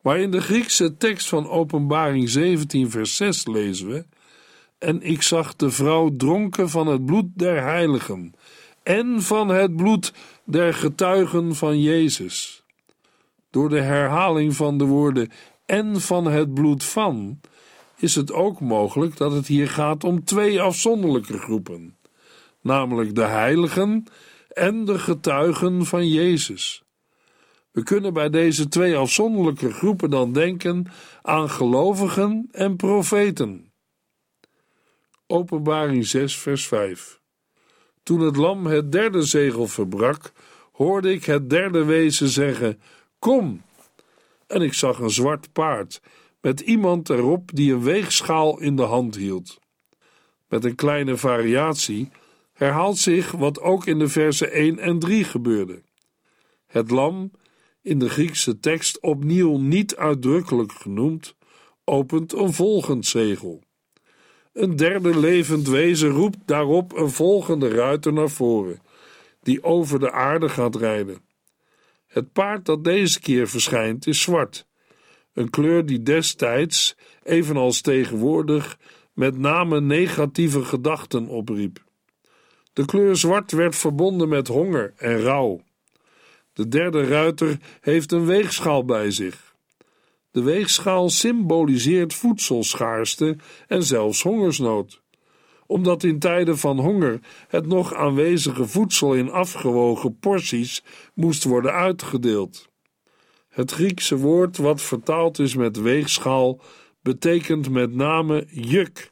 Maar 0.00 0.18
in 0.18 0.30
de 0.30 0.40
Griekse 0.40 0.96
tekst 0.96 1.28
van 1.28 1.48
Openbaring 1.48 2.28
17, 2.28 2.90
vers 2.90 3.16
6 3.16 3.46
lezen 3.46 3.88
we: 3.88 4.04
En 4.78 5.02
ik 5.02 5.22
zag 5.22 5.56
de 5.56 5.70
vrouw 5.70 6.16
dronken 6.16 6.70
van 6.70 6.86
het 6.86 7.04
bloed 7.04 7.26
der 7.34 7.62
heiligen 7.62 8.34
en 8.82 9.22
van 9.22 9.48
het 9.48 9.76
bloed 9.76 10.12
der 10.44 10.74
getuigen 10.74 11.54
van 11.54 11.80
Jezus 11.80 12.61
door 13.52 13.68
de 13.68 13.80
herhaling 13.80 14.56
van 14.56 14.78
de 14.78 14.84
woorden 14.84 15.30
en 15.66 16.00
van 16.00 16.24
het 16.24 16.54
bloed 16.54 16.84
van, 16.84 17.40
is 17.96 18.14
het 18.14 18.32
ook 18.32 18.60
mogelijk 18.60 19.16
dat 19.16 19.32
het 19.32 19.46
hier 19.46 19.68
gaat 19.68 20.04
om 20.04 20.24
twee 20.24 20.60
afzonderlijke 20.60 21.38
groepen, 21.38 21.96
namelijk 22.60 23.14
de 23.14 23.24
heiligen 23.24 24.04
en 24.48 24.84
de 24.84 24.98
getuigen 24.98 25.86
van 25.86 26.08
Jezus. 26.08 26.82
We 27.70 27.82
kunnen 27.82 28.12
bij 28.12 28.30
deze 28.30 28.68
twee 28.68 28.96
afzonderlijke 28.96 29.72
groepen 29.72 30.10
dan 30.10 30.32
denken 30.32 30.86
aan 31.22 31.50
gelovigen 31.50 32.48
en 32.50 32.76
profeten. 32.76 33.72
Openbaring 35.26 36.06
6, 36.06 36.36
vers 36.36 36.66
5. 36.66 37.20
Toen 38.02 38.20
het 38.20 38.36
lam 38.36 38.66
het 38.66 38.92
derde 38.92 39.22
zegel 39.22 39.66
verbrak, 39.66 40.32
hoorde 40.72 41.12
ik 41.12 41.24
het 41.24 41.50
derde 41.50 41.84
wezen 41.84 42.28
zeggen: 42.28 42.80
Kom! 43.22 43.62
En 44.46 44.62
ik 44.62 44.72
zag 44.72 44.98
een 44.98 45.10
zwart 45.10 45.52
paard 45.52 46.00
met 46.40 46.60
iemand 46.60 47.10
erop 47.10 47.50
die 47.54 47.72
een 47.72 47.82
weegschaal 47.82 48.60
in 48.60 48.76
de 48.76 48.82
hand 48.82 49.16
hield. 49.16 49.58
Met 50.48 50.64
een 50.64 50.74
kleine 50.74 51.16
variatie 51.16 52.10
herhaalt 52.52 52.98
zich 52.98 53.30
wat 53.30 53.60
ook 53.60 53.86
in 53.86 53.98
de 53.98 54.08
versen 54.08 54.52
1 54.52 54.78
en 54.78 54.98
3 54.98 55.24
gebeurde. 55.24 55.82
Het 56.66 56.90
lam, 56.90 57.30
in 57.82 57.98
de 57.98 58.08
Griekse 58.08 58.60
tekst 58.60 59.00
opnieuw 59.00 59.56
niet 59.56 59.96
uitdrukkelijk 59.96 60.72
genoemd, 60.72 61.34
opent 61.84 62.32
een 62.32 62.52
volgend 62.52 63.06
zegel. 63.06 63.62
Een 64.52 64.76
derde 64.76 65.18
levend 65.18 65.68
wezen 65.68 66.10
roept 66.10 66.38
daarop 66.44 66.96
een 66.96 67.10
volgende 67.10 67.68
ruiter 67.68 68.12
naar 68.12 68.30
voren, 68.30 68.80
die 69.42 69.62
over 69.62 70.00
de 70.00 70.12
aarde 70.12 70.48
gaat 70.48 70.76
rijden. 70.76 71.30
Het 72.12 72.32
paard 72.32 72.64
dat 72.64 72.84
deze 72.84 73.20
keer 73.20 73.48
verschijnt 73.48 74.06
is 74.06 74.20
zwart, 74.20 74.66
een 75.32 75.50
kleur 75.50 75.86
die 75.86 76.02
destijds, 76.02 76.96
evenals 77.22 77.80
tegenwoordig, 77.80 78.78
met 79.12 79.38
name 79.38 79.80
negatieve 79.80 80.64
gedachten 80.64 81.26
opriep. 81.26 81.84
De 82.72 82.84
kleur 82.84 83.16
zwart 83.16 83.52
werd 83.52 83.76
verbonden 83.76 84.28
met 84.28 84.48
honger 84.48 84.94
en 84.96 85.20
rouw. 85.20 85.60
De 86.52 86.68
derde 86.68 87.04
ruiter 87.04 87.58
heeft 87.80 88.12
een 88.12 88.26
weegschaal 88.26 88.84
bij 88.84 89.10
zich. 89.10 89.54
De 90.30 90.42
weegschaal 90.42 91.10
symboliseert 91.10 92.14
voedselschaarste 92.14 93.36
en 93.66 93.82
zelfs 93.82 94.22
hongersnood 94.22 95.01
omdat 95.66 96.02
in 96.02 96.18
tijden 96.18 96.58
van 96.58 96.78
honger 96.78 97.20
het 97.48 97.66
nog 97.66 97.94
aanwezige 97.94 98.66
voedsel 98.66 99.14
in 99.14 99.30
afgewogen 99.30 100.18
porties 100.18 100.84
moest 101.14 101.44
worden 101.44 101.72
uitgedeeld. 101.72 102.68
Het 103.48 103.70
Griekse 103.70 104.16
woord, 104.16 104.56
wat 104.56 104.80
vertaald 104.80 105.38
is 105.38 105.54
met 105.54 105.80
weegschaal, 105.80 106.60
betekent 107.02 107.70
met 107.70 107.94
name 107.94 108.46
juk 108.50 109.10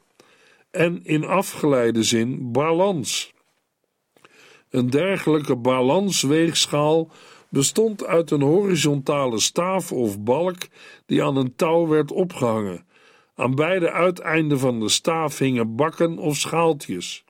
en 0.71 1.03
in 1.03 1.25
afgeleide 1.25 2.03
zin 2.03 2.51
balans. 2.51 3.33
Een 4.69 4.89
dergelijke 4.89 5.55
balansweegschaal 5.55 7.11
bestond 7.49 8.05
uit 8.05 8.31
een 8.31 8.41
horizontale 8.41 9.39
staaf 9.39 9.91
of 9.91 10.19
balk 10.19 10.57
die 11.05 11.23
aan 11.23 11.35
een 11.35 11.55
touw 11.55 11.87
werd 11.87 12.11
opgehangen. 12.11 12.85
Aan 13.41 13.55
beide 13.55 13.91
uiteinden 13.91 14.59
van 14.59 14.79
de 14.79 14.89
staaf 14.89 15.37
hingen 15.37 15.75
bakken 15.75 16.17
of 16.17 16.37
schaaltjes. 16.37 17.23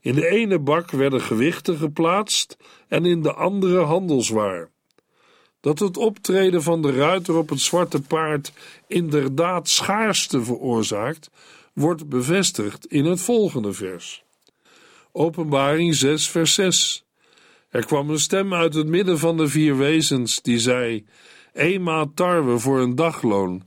In 0.00 0.14
de 0.14 0.28
ene 0.28 0.58
bak 0.58 0.90
werden 0.90 1.20
gewichten 1.20 1.76
geplaatst 1.76 2.56
en 2.88 3.04
in 3.04 3.22
de 3.22 3.32
andere 3.32 3.80
handelswaar. 3.80 4.70
Dat 5.60 5.78
het 5.78 5.96
optreden 5.96 6.62
van 6.62 6.82
de 6.82 6.92
ruiter 6.92 7.36
op 7.36 7.48
het 7.48 7.60
zwarte 7.60 8.00
paard 8.00 8.52
inderdaad 8.86 9.68
schaarste 9.68 10.44
veroorzaakt, 10.44 11.30
wordt 11.72 12.08
bevestigd 12.08 12.86
in 12.86 13.04
het 13.04 13.20
volgende 13.20 13.72
vers. 13.72 14.24
Openbaring 15.12 15.94
6, 15.94 16.28
vers 16.28 16.54
6. 16.54 17.04
Er 17.68 17.86
kwam 17.86 18.10
een 18.10 18.18
stem 18.18 18.54
uit 18.54 18.74
het 18.74 18.86
midden 18.86 19.18
van 19.18 19.36
de 19.36 19.48
vier 19.48 19.76
wezens 19.76 20.42
die 20.42 20.58
zei: 20.58 21.06
Een 21.52 21.82
maat 21.82 22.16
tarwe 22.16 22.58
voor 22.58 22.80
een 22.80 22.94
dagloon 22.94 23.62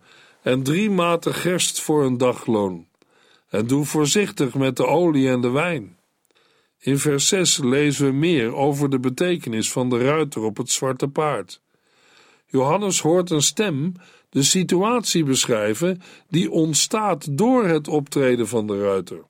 en 0.48 0.64
drie 0.64 0.90
maten 0.90 1.34
gerst 1.34 1.82
voor 1.82 2.06
een 2.06 2.18
dagloon. 2.18 2.88
En 3.50 3.68
doe 3.68 3.86
voorzichtig 3.86 4.54
met 4.56 4.76
de 4.76 4.86
olie 4.86 5.30
en 5.30 5.42
de 5.42 5.50
wijn. 5.50 5.98
In 6.80 6.98
vers 6.98 7.28
6 7.28 7.58
lezen 7.58 8.06
we 8.06 8.12
meer 8.12 8.56
over 8.56 8.90
de 8.90 9.00
betekenis 9.00 9.72
van 9.72 9.90
de 9.90 9.98
ruiter 9.98 10.42
op 10.42 10.58
het 10.58 10.72
zwarte 10.72 11.08
paard. 11.08 11.62
Johannes 12.46 13.02
hoort 13.02 13.30
een 13.30 13.42
stem 13.42 13.94
de 14.30 14.44
situatie 14.44 15.24
beschrijven 15.24 16.02
die 16.30 16.52
ontstaat 16.52 17.38
door 17.38 17.66
het 17.66 17.88
optreden 17.88 18.48
van 18.48 18.68
de 18.68 18.82
ruiter. 18.82 19.24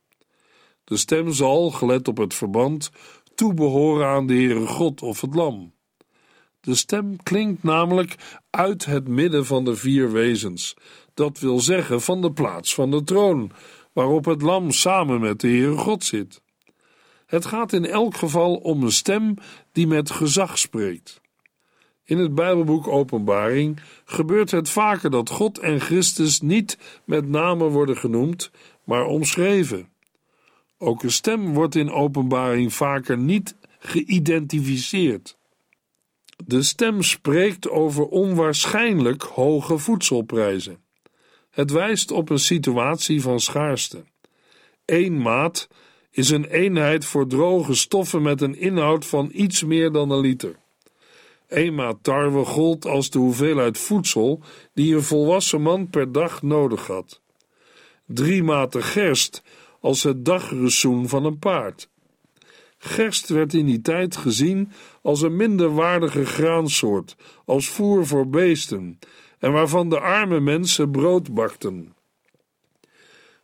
De 0.83 0.97
stem 0.97 1.33
zal, 1.33 1.71
gelet 1.71 2.07
op 2.07 2.17
het 2.17 2.33
verband, 2.33 2.91
toebehoren 3.35 4.07
aan 4.07 4.27
de 4.27 4.33
Heere 4.33 4.67
God 4.67 5.01
of 5.01 5.21
het 5.21 5.35
Lam. 5.35 5.75
De 6.61 6.75
stem 6.75 7.23
klinkt 7.23 7.63
namelijk 7.63 8.15
uit 8.49 8.85
het 8.85 9.07
midden 9.07 9.45
van 9.45 9.65
de 9.65 9.75
vier 9.75 10.11
wezens, 10.11 10.75
dat 11.17 11.39
wil 11.39 11.59
zeggen 11.59 12.01
van 12.01 12.21
de 12.21 12.31
plaats 12.31 12.73
van 12.73 12.91
de 12.91 13.03
troon, 13.03 13.51
waarop 13.93 14.25
het 14.25 14.41
lam 14.41 14.71
samen 14.71 15.19
met 15.19 15.39
de 15.39 15.47
Heere 15.47 15.77
God 15.77 16.03
zit. 16.03 16.41
Het 17.25 17.45
gaat 17.45 17.73
in 17.73 17.85
elk 17.85 18.15
geval 18.15 18.55
om 18.55 18.83
een 18.83 18.91
stem 18.91 19.33
die 19.71 19.87
met 19.87 20.11
gezag 20.11 20.57
spreekt. 20.57 21.21
In 22.03 22.17
het 22.17 22.35
Bijbelboek 22.35 22.87
Openbaring 22.87 23.79
gebeurt 24.05 24.51
het 24.51 24.69
vaker 24.69 25.09
dat 25.09 25.29
God 25.29 25.59
en 25.59 25.79
Christus 25.79 26.41
niet 26.41 26.77
met 27.05 27.29
name 27.29 27.69
worden 27.69 27.97
genoemd, 27.97 28.51
maar 28.83 29.05
omschreven. 29.05 29.89
Ook 30.77 31.03
een 31.03 31.11
stem 31.11 31.53
wordt 31.53 31.75
in 31.75 31.91
Openbaring 31.91 32.73
vaker 32.73 33.17
niet 33.17 33.55
geïdentificeerd. 33.79 35.37
De 36.45 36.61
stem 36.61 37.01
spreekt 37.01 37.69
over 37.69 38.05
onwaarschijnlijk 38.05 39.23
hoge 39.23 39.77
voedselprijzen. 39.77 40.85
Het 41.57 41.71
wijst 41.71 42.11
op 42.11 42.29
een 42.29 42.39
situatie 42.39 43.21
van 43.21 43.39
schaarste. 43.39 44.03
Eén 44.85 45.21
maat 45.21 45.67
is 46.11 46.29
een 46.29 46.45
eenheid 46.45 47.05
voor 47.05 47.27
droge 47.27 47.75
stoffen 47.75 48.21
met 48.21 48.41
een 48.41 48.59
inhoud 48.59 49.05
van 49.05 49.29
iets 49.33 49.63
meer 49.63 49.91
dan 49.91 50.09
een 50.11 50.19
liter. 50.19 50.55
Een 51.47 51.75
maat 51.75 51.97
tarwe 52.01 52.45
gold 52.45 52.85
als 52.85 53.09
de 53.09 53.19
hoeveelheid 53.19 53.77
voedsel 53.77 54.41
die 54.73 54.95
een 54.95 55.03
volwassen 55.03 55.61
man 55.61 55.89
per 55.89 56.11
dag 56.11 56.41
nodig 56.41 56.87
had. 56.87 57.21
Drie 58.05 58.43
maten 58.43 58.83
gerst 58.83 59.43
als 59.79 60.03
het 60.03 60.25
dagressoen 60.25 61.07
van 61.07 61.25
een 61.25 61.39
paard. 61.39 61.89
Gerst 62.77 63.29
werd 63.29 63.53
in 63.53 63.65
die 63.65 63.81
tijd 63.81 64.15
gezien 64.15 64.71
als 65.01 65.21
een 65.21 65.35
minder 65.35 65.73
waardige 65.73 66.25
graansoort, 66.25 67.15
als 67.45 67.69
voer 67.69 68.07
voor 68.07 68.29
beesten, 68.29 68.99
en 69.39 69.51
waarvan 69.51 69.89
de 69.89 69.99
arme 69.99 70.39
mensen 70.39 70.91
brood 70.91 71.33
bakten. 71.33 71.95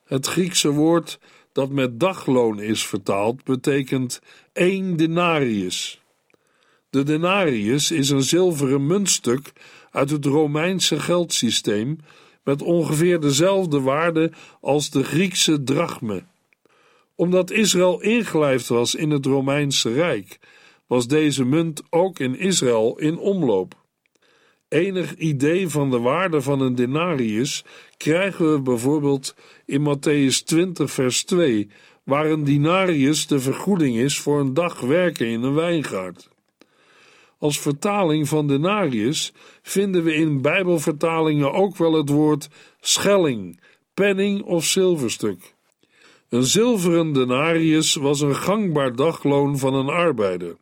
Het 0.03 0.27
Griekse 0.27 0.71
woord 0.71 1.19
dat 1.51 1.69
met 1.69 1.99
dagloon 1.99 2.59
is 2.59 2.85
vertaald 2.87 3.43
betekent 3.43 4.21
één 4.53 4.97
denarius. 4.97 6.01
De 6.89 7.03
denarius 7.03 7.91
is 7.91 8.09
een 8.09 8.23
zilveren 8.23 8.87
muntstuk 8.87 9.53
uit 9.91 10.09
het 10.09 10.25
Romeinse 10.25 10.99
geldsysteem 10.99 11.97
met 12.43 12.61
ongeveer 12.61 13.19
dezelfde 13.19 13.81
waarde 13.81 14.31
als 14.61 14.89
de 14.89 15.03
Griekse 15.03 15.63
drachme. 15.63 16.23
Omdat 17.15 17.51
Israël 17.51 18.01
ingelijfd 18.01 18.67
was 18.67 18.95
in 18.95 19.09
het 19.09 19.25
Romeinse 19.25 19.93
Rijk, 19.93 20.39
was 20.87 21.07
deze 21.07 21.45
munt 21.45 21.81
ook 21.89 22.19
in 22.19 22.39
Israël 22.39 22.97
in 22.99 23.17
omloop. 23.17 23.82
Enig 24.73 25.15
idee 25.15 25.69
van 25.69 25.91
de 25.91 25.99
waarde 25.99 26.41
van 26.41 26.61
een 26.61 26.75
denarius 26.75 27.65
krijgen 27.97 28.53
we 28.53 28.61
bijvoorbeeld 28.61 29.35
in 29.65 29.81
Matthäus 29.81 30.43
20, 30.45 30.91
vers 30.91 31.23
2, 31.23 31.69
waar 32.03 32.25
een 32.25 32.43
denarius 32.43 33.27
de 33.27 33.39
vergoeding 33.39 33.97
is 33.97 34.19
voor 34.19 34.39
een 34.39 34.53
dag 34.53 34.79
werken 34.79 35.27
in 35.27 35.43
een 35.43 35.53
wijngaard. 35.53 36.29
Als 37.37 37.59
vertaling 37.59 38.27
van 38.27 38.47
denarius 38.47 39.33
vinden 39.61 40.03
we 40.03 40.13
in 40.13 40.41
Bijbelvertalingen 40.41 41.53
ook 41.53 41.77
wel 41.77 41.93
het 41.93 42.09
woord 42.09 42.49
schelling, 42.79 43.59
penning 43.93 44.41
of 44.41 44.65
zilverstuk. 44.65 45.53
Een 46.29 46.43
zilveren 46.43 47.13
denarius 47.13 47.95
was 47.95 48.21
een 48.21 48.35
gangbaar 48.35 48.95
dagloon 48.95 49.57
van 49.57 49.73
een 49.73 49.89
arbeider. 49.89 50.55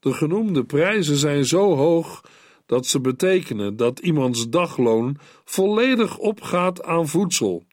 De 0.00 0.12
genoemde 0.12 0.64
prijzen 0.64 1.16
zijn 1.16 1.44
zo 1.44 1.76
hoog 1.76 2.22
dat 2.66 2.86
ze 2.86 3.00
betekenen 3.00 3.76
dat 3.76 3.98
iemands 3.98 4.48
dagloon 4.48 5.16
volledig 5.44 6.18
opgaat 6.18 6.82
aan 6.82 7.08
voedsel, 7.08 7.64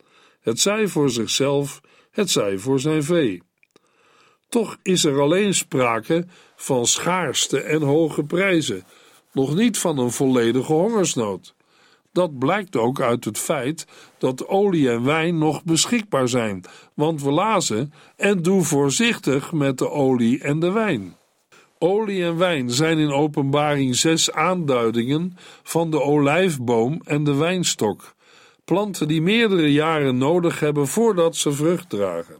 het 0.41 0.59
zij 0.59 0.87
voor 0.87 1.09
zichzelf, 1.09 1.81
het 2.11 2.29
zij 2.29 2.57
voor 2.57 2.79
zijn 2.79 3.03
vee. 3.03 3.41
Toch 4.49 4.77
is 4.83 5.05
er 5.05 5.21
alleen 5.21 5.53
sprake 5.53 6.25
van 6.55 6.85
schaarste 6.85 7.61
en 7.61 7.81
hoge 7.81 8.23
prijzen, 8.23 8.83
nog 9.33 9.55
niet 9.55 9.77
van 9.77 9.97
een 9.97 10.11
volledige 10.11 10.73
hongersnood. 10.73 11.55
Dat 12.11 12.39
blijkt 12.39 12.75
ook 12.75 13.01
uit 13.01 13.25
het 13.25 13.37
feit 13.37 13.85
dat 14.17 14.47
olie 14.47 14.89
en 14.89 15.03
wijn 15.03 15.37
nog 15.37 15.63
beschikbaar 15.63 16.29
zijn, 16.29 16.63
want 16.93 17.21
we 17.21 17.31
lazen: 17.31 17.93
en 18.15 18.41
doe 18.41 18.63
voorzichtig 18.63 19.51
met 19.51 19.77
de 19.77 19.89
olie 19.89 20.41
en 20.41 20.59
de 20.59 20.71
wijn. 20.71 21.15
Olie 21.83 22.23
en 22.23 22.37
wijn 22.37 22.69
zijn 22.69 22.97
in 22.97 23.11
Openbaring 23.11 23.95
zes 23.95 24.31
aanduidingen 24.31 25.37
van 25.63 25.91
de 25.91 26.01
olijfboom 26.01 27.01
en 27.03 27.23
de 27.23 27.33
wijnstok, 27.33 28.15
planten 28.65 29.07
die 29.07 29.21
meerdere 29.21 29.71
jaren 29.71 30.17
nodig 30.17 30.59
hebben 30.59 30.87
voordat 30.87 31.35
ze 31.35 31.51
vrucht 31.51 31.89
dragen. 31.89 32.37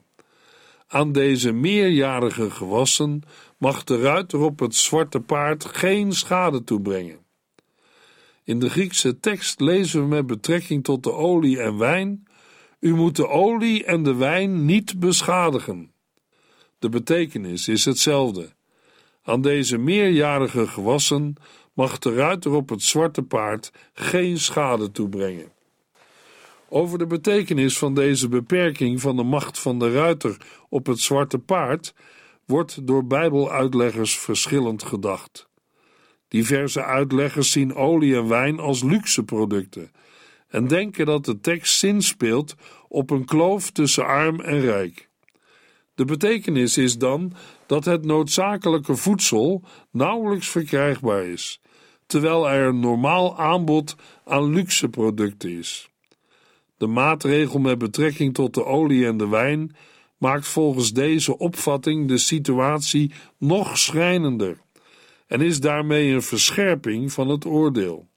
Aan 0.88 1.12
deze 1.12 1.52
meerjarige 1.52 2.50
gewassen 2.50 3.22
mag 3.58 3.84
de 3.84 4.02
ruiter 4.02 4.40
op 4.40 4.60
het 4.60 4.76
zwarte 4.76 5.20
paard 5.20 5.66
geen 5.66 6.14
schade 6.14 6.64
toebrengen. 6.64 7.20
In 8.44 8.60
de 8.60 8.70
Griekse 8.70 9.20
tekst 9.20 9.60
lezen 9.60 10.02
we 10.02 10.08
met 10.08 10.28
betrekking 10.28 10.84
tot 10.84 11.04
de 11.04 11.14
olie 11.14 11.62
en 11.62 11.78
wijn: 11.78 12.24
U 12.80 12.96
moet 12.96 13.16
de 13.16 13.28
olie 13.28 13.86
en 13.86 14.04
de 14.04 14.16
wijn 14.16 14.66
niet 14.66 15.00
beschadigen. 15.00 15.92
De 16.80 16.90
betekenis 16.90 17.68
is 17.68 17.86
hetzelfde. 17.86 18.60
Aan 19.24 19.42
deze 19.42 19.78
meerjarige 19.78 20.68
gewassen 20.68 21.36
mag 21.74 22.00
de 22.00 22.14
ruiter 22.14 22.52
op 22.52 22.70
het 22.70 22.84
zwarte 22.84 23.24
paard 23.24 23.72
geen 23.94 24.38
schade 24.38 24.92
toebrengen. 24.92 25.52
Over 26.70 26.98
de 26.98 27.08
betekenis 27.08 27.78
van 27.78 27.94
deze 27.94 28.30
beperking 28.30 29.02
van 29.02 29.16
de 29.16 29.24
macht 29.24 29.60
van 29.60 29.80
de 29.80 29.92
ruiter 29.92 30.38
op 30.70 30.86
het 30.86 31.00
zwarte 31.00 31.40
paard 31.40 31.94
wordt 32.46 32.88
door 32.88 33.06
Bijbeluitleggers 33.06 34.20
verschillend 34.20 34.84
gedacht. 34.84 35.50
Diverse 36.28 36.84
uitleggers 36.84 37.52
zien 37.52 37.76
olie 37.76 38.16
en 38.16 38.28
wijn 38.28 38.60
als 38.60 38.84
luxe 38.84 39.24
producten 39.24 39.92
en 40.48 40.68
denken 40.68 41.06
dat 41.06 41.26
de 41.26 41.40
tekst 41.40 41.78
zinspeelt 41.78 42.56
op 42.88 43.10
een 43.10 43.26
kloof 43.26 43.72
tussen 43.72 44.06
arm 44.06 44.40
en 44.40 44.60
rijk. 44.60 45.10
De 45.96 46.06
betekenis 46.06 46.78
is 46.78 46.98
dan 46.98 47.34
dat 47.72 47.86
het 47.86 48.06
noodzakelijke 48.06 48.96
voedsel 48.96 49.64
nauwelijks 49.92 50.50
verkrijgbaar 50.50 51.26
is, 51.26 51.62
terwijl 52.06 52.50
er 52.50 52.68
een 52.68 52.80
normaal 52.80 53.38
aanbod 53.38 53.96
aan 54.26 54.54
luxe 54.54 54.90
producten 54.90 55.58
is. 55.58 55.90
De 56.78 56.88
maatregel 56.88 57.60
met 57.60 57.78
betrekking 57.78 58.34
tot 58.34 58.54
de 58.54 58.66
olie 58.66 59.06
en 59.06 59.18
de 59.18 59.28
wijn 59.28 59.76
maakt 60.18 60.48
volgens 60.48 60.94
deze 60.94 61.38
opvatting 61.38 62.08
de 62.08 62.18
situatie 62.18 63.14
nog 63.38 63.78
schrijnender 63.78 64.62
en 65.28 65.42
is 65.42 65.60
daarmee 65.60 66.14
een 66.14 66.22
verscherping 66.22 67.12
van 67.12 67.30
het 67.30 67.46
oordeel. 67.46 68.08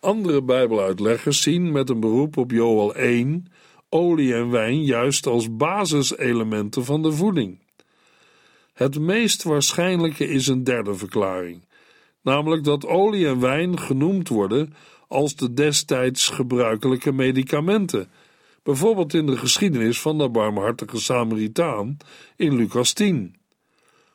Andere 0.00 0.42
Bijbeluitleggers 0.42 1.42
zien 1.42 1.72
met 1.72 1.90
een 1.90 2.00
beroep 2.00 2.36
op 2.36 2.50
Joel 2.50 2.94
1 2.94 3.52
olie 3.88 4.34
en 4.34 4.50
wijn 4.50 4.84
juist 4.84 5.26
als 5.26 5.56
basiselementen 5.56 6.84
van 6.84 7.02
de 7.02 7.12
voeding. 7.12 7.66
Het 8.78 8.98
meest 8.98 9.42
waarschijnlijke 9.42 10.28
is 10.28 10.46
een 10.46 10.64
derde 10.64 10.94
verklaring, 10.94 11.64
namelijk 12.22 12.64
dat 12.64 12.86
olie 12.86 13.26
en 13.26 13.40
wijn 13.40 13.78
genoemd 13.80 14.28
worden 14.28 14.74
als 15.08 15.36
de 15.36 15.54
destijds 15.54 16.28
gebruikelijke 16.28 17.12
medicamenten, 17.12 18.10
bijvoorbeeld 18.62 19.14
in 19.14 19.26
de 19.26 19.36
geschiedenis 19.36 20.00
van 20.00 20.18
de 20.18 20.28
barmhartige 20.28 21.00
Samaritaan 21.00 21.96
in 22.36 22.56
Lucas 22.56 22.92
10. 22.92 23.36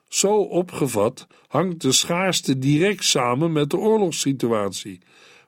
Zo 0.07 0.35
opgevat 0.35 1.27
hangt 1.47 1.81
de 1.81 1.91
schaarste 1.91 2.57
direct 2.57 3.03
samen 3.03 3.51
met 3.51 3.69
de 3.69 3.77
oorlogssituatie, 3.77 4.99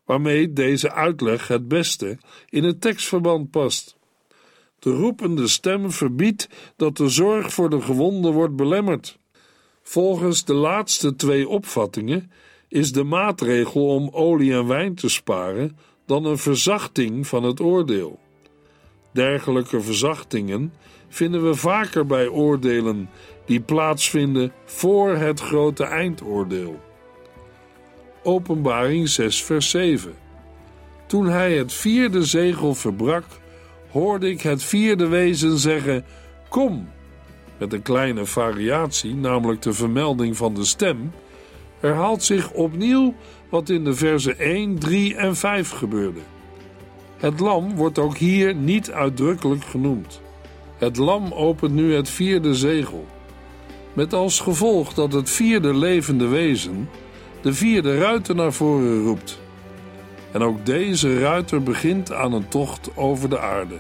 waarmee 0.06 0.54
deze 0.54 0.92
uitleg 0.92 1.48
het 1.48 1.68
beste 1.68 2.18
in 2.50 2.64
het 2.64 2.82
tekstverband 2.82 3.50
past. 3.50 3.95
De 4.86 4.92
roepende 4.92 5.48
stem 5.48 5.92
verbiedt 5.92 6.50
dat 6.76 6.98
de 6.98 7.10
zorg 7.10 7.54
voor 7.54 7.70
de 7.70 7.82
gewonden 7.82 8.34
wordt 8.34 8.56
belemmerd. 8.56 9.20
Volgens 9.84 10.46
de 10.46 10.54
laatste 10.54 11.16
twee 11.16 11.48
opvattingen 11.50 12.32
is 12.68 12.92
de 12.92 13.04
maatregel 13.04 13.88
om 13.88 14.10
olie 14.12 14.54
en 14.54 14.68
wijn 14.68 14.96
te 14.96 15.10
sparen 15.10 15.78
dan 16.06 16.26
een 16.26 16.38
verzachting 16.38 17.28
van 17.28 17.44
het 17.44 17.60
oordeel. 17.60 18.20
Dergelijke 19.12 19.82
verzachtingen 19.82 20.74
vinden 21.08 21.48
we 21.48 21.56
vaker 21.56 22.06
bij 22.06 22.28
oordelen 22.28 23.10
die 23.46 23.62
plaatsvinden 23.62 24.52
voor 24.66 25.16
het 25.16 25.40
grote 25.40 25.84
eindoordeel. 25.84 26.80
Openbaring 28.24 29.10
6, 29.10 29.44
vers 29.44 29.70
7. 29.70 30.14
Toen 31.08 31.26
hij 31.26 31.58
het 31.58 31.74
vierde 31.74 32.24
zegel 32.24 32.74
verbrak, 32.74 33.26
hoorde 33.96 34.30
ik 34.30 34.42
het 34.42 34.64
vierde 34.64 35.08
wezen 35.08 35.58
zeggen: 35.58 36.06
Kom! 36.50 36.88
Met 37.58 37.74
een 37.74 37.82
kleine 37.82 38.26
variatie, 38.26 39.16
namelijk 39.16 39.62
de 39.62 39.74
vermelding 39.74 40.38
van 40.38 40.54
de 40.54 40.66
stem, 40.66 41.12
herhaalt 41.80 42.24
zich 42.24 42.52
opnieuw 42.52 43.14
wat 43.50 43.70
in 43.70 43.84
de 43.84 43.94
versen 43.94 44.40
1, 44.40 44.80
3 44.80 45.16
en 45.16 45.36
5 45.36 45.70
gebeurde. 45.70 46.20
Het 47.18 47.40
lam 47.40 47.76
wordt 47.76 48.00
ook 48.00 48.18
hier 48.18 48.56
niet 48.56 48.92
uitdrukkelijk 48.92 49.64
genoemd. 49.64 50.22
Het 50.78 50.98
lam 50.98 51.34
opent 51.34 51.74
nu 51.74 51.94
het 51.94 52.10
vierde 52.10 52.56
zegel. 52.56 53.06
Met 53.94 54.14
als 54.14 54.40
gevolg 54.40 54.94
dat 54.94 55.14
het 55.14 55.30
vierde 55.30 55.74
levende 55.74 56.28
wezen 56.28 56.90
de 57.42 57.54
vierde 57.54 57.98
ruiter 57.98 58.36
naar 58.36 58.54
voren 58.54 59.04
roept. 59.04 59.44
En 60.36 60.42
ook 60.42 60.66
deze 60.66 61.20
ruiter 61.20 61.64
begint 61.64 62.14
aan 62.14 62.34
een 62.34 62.48
tocht 62.48 62.90
over 62.96 63.30
de 63.30 63.40
aarde. 63.40 63.78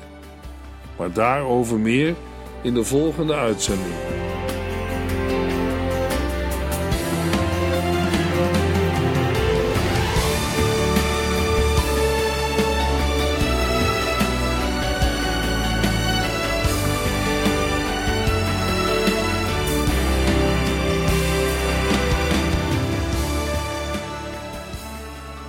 Maar 0.97 1.11
daarover 1.11 1.79
meer 1.79 2.15
in 2.61 2.73
de 2.73 2.83
volgende 2.83 3.33
uitzending. 3.33 4.24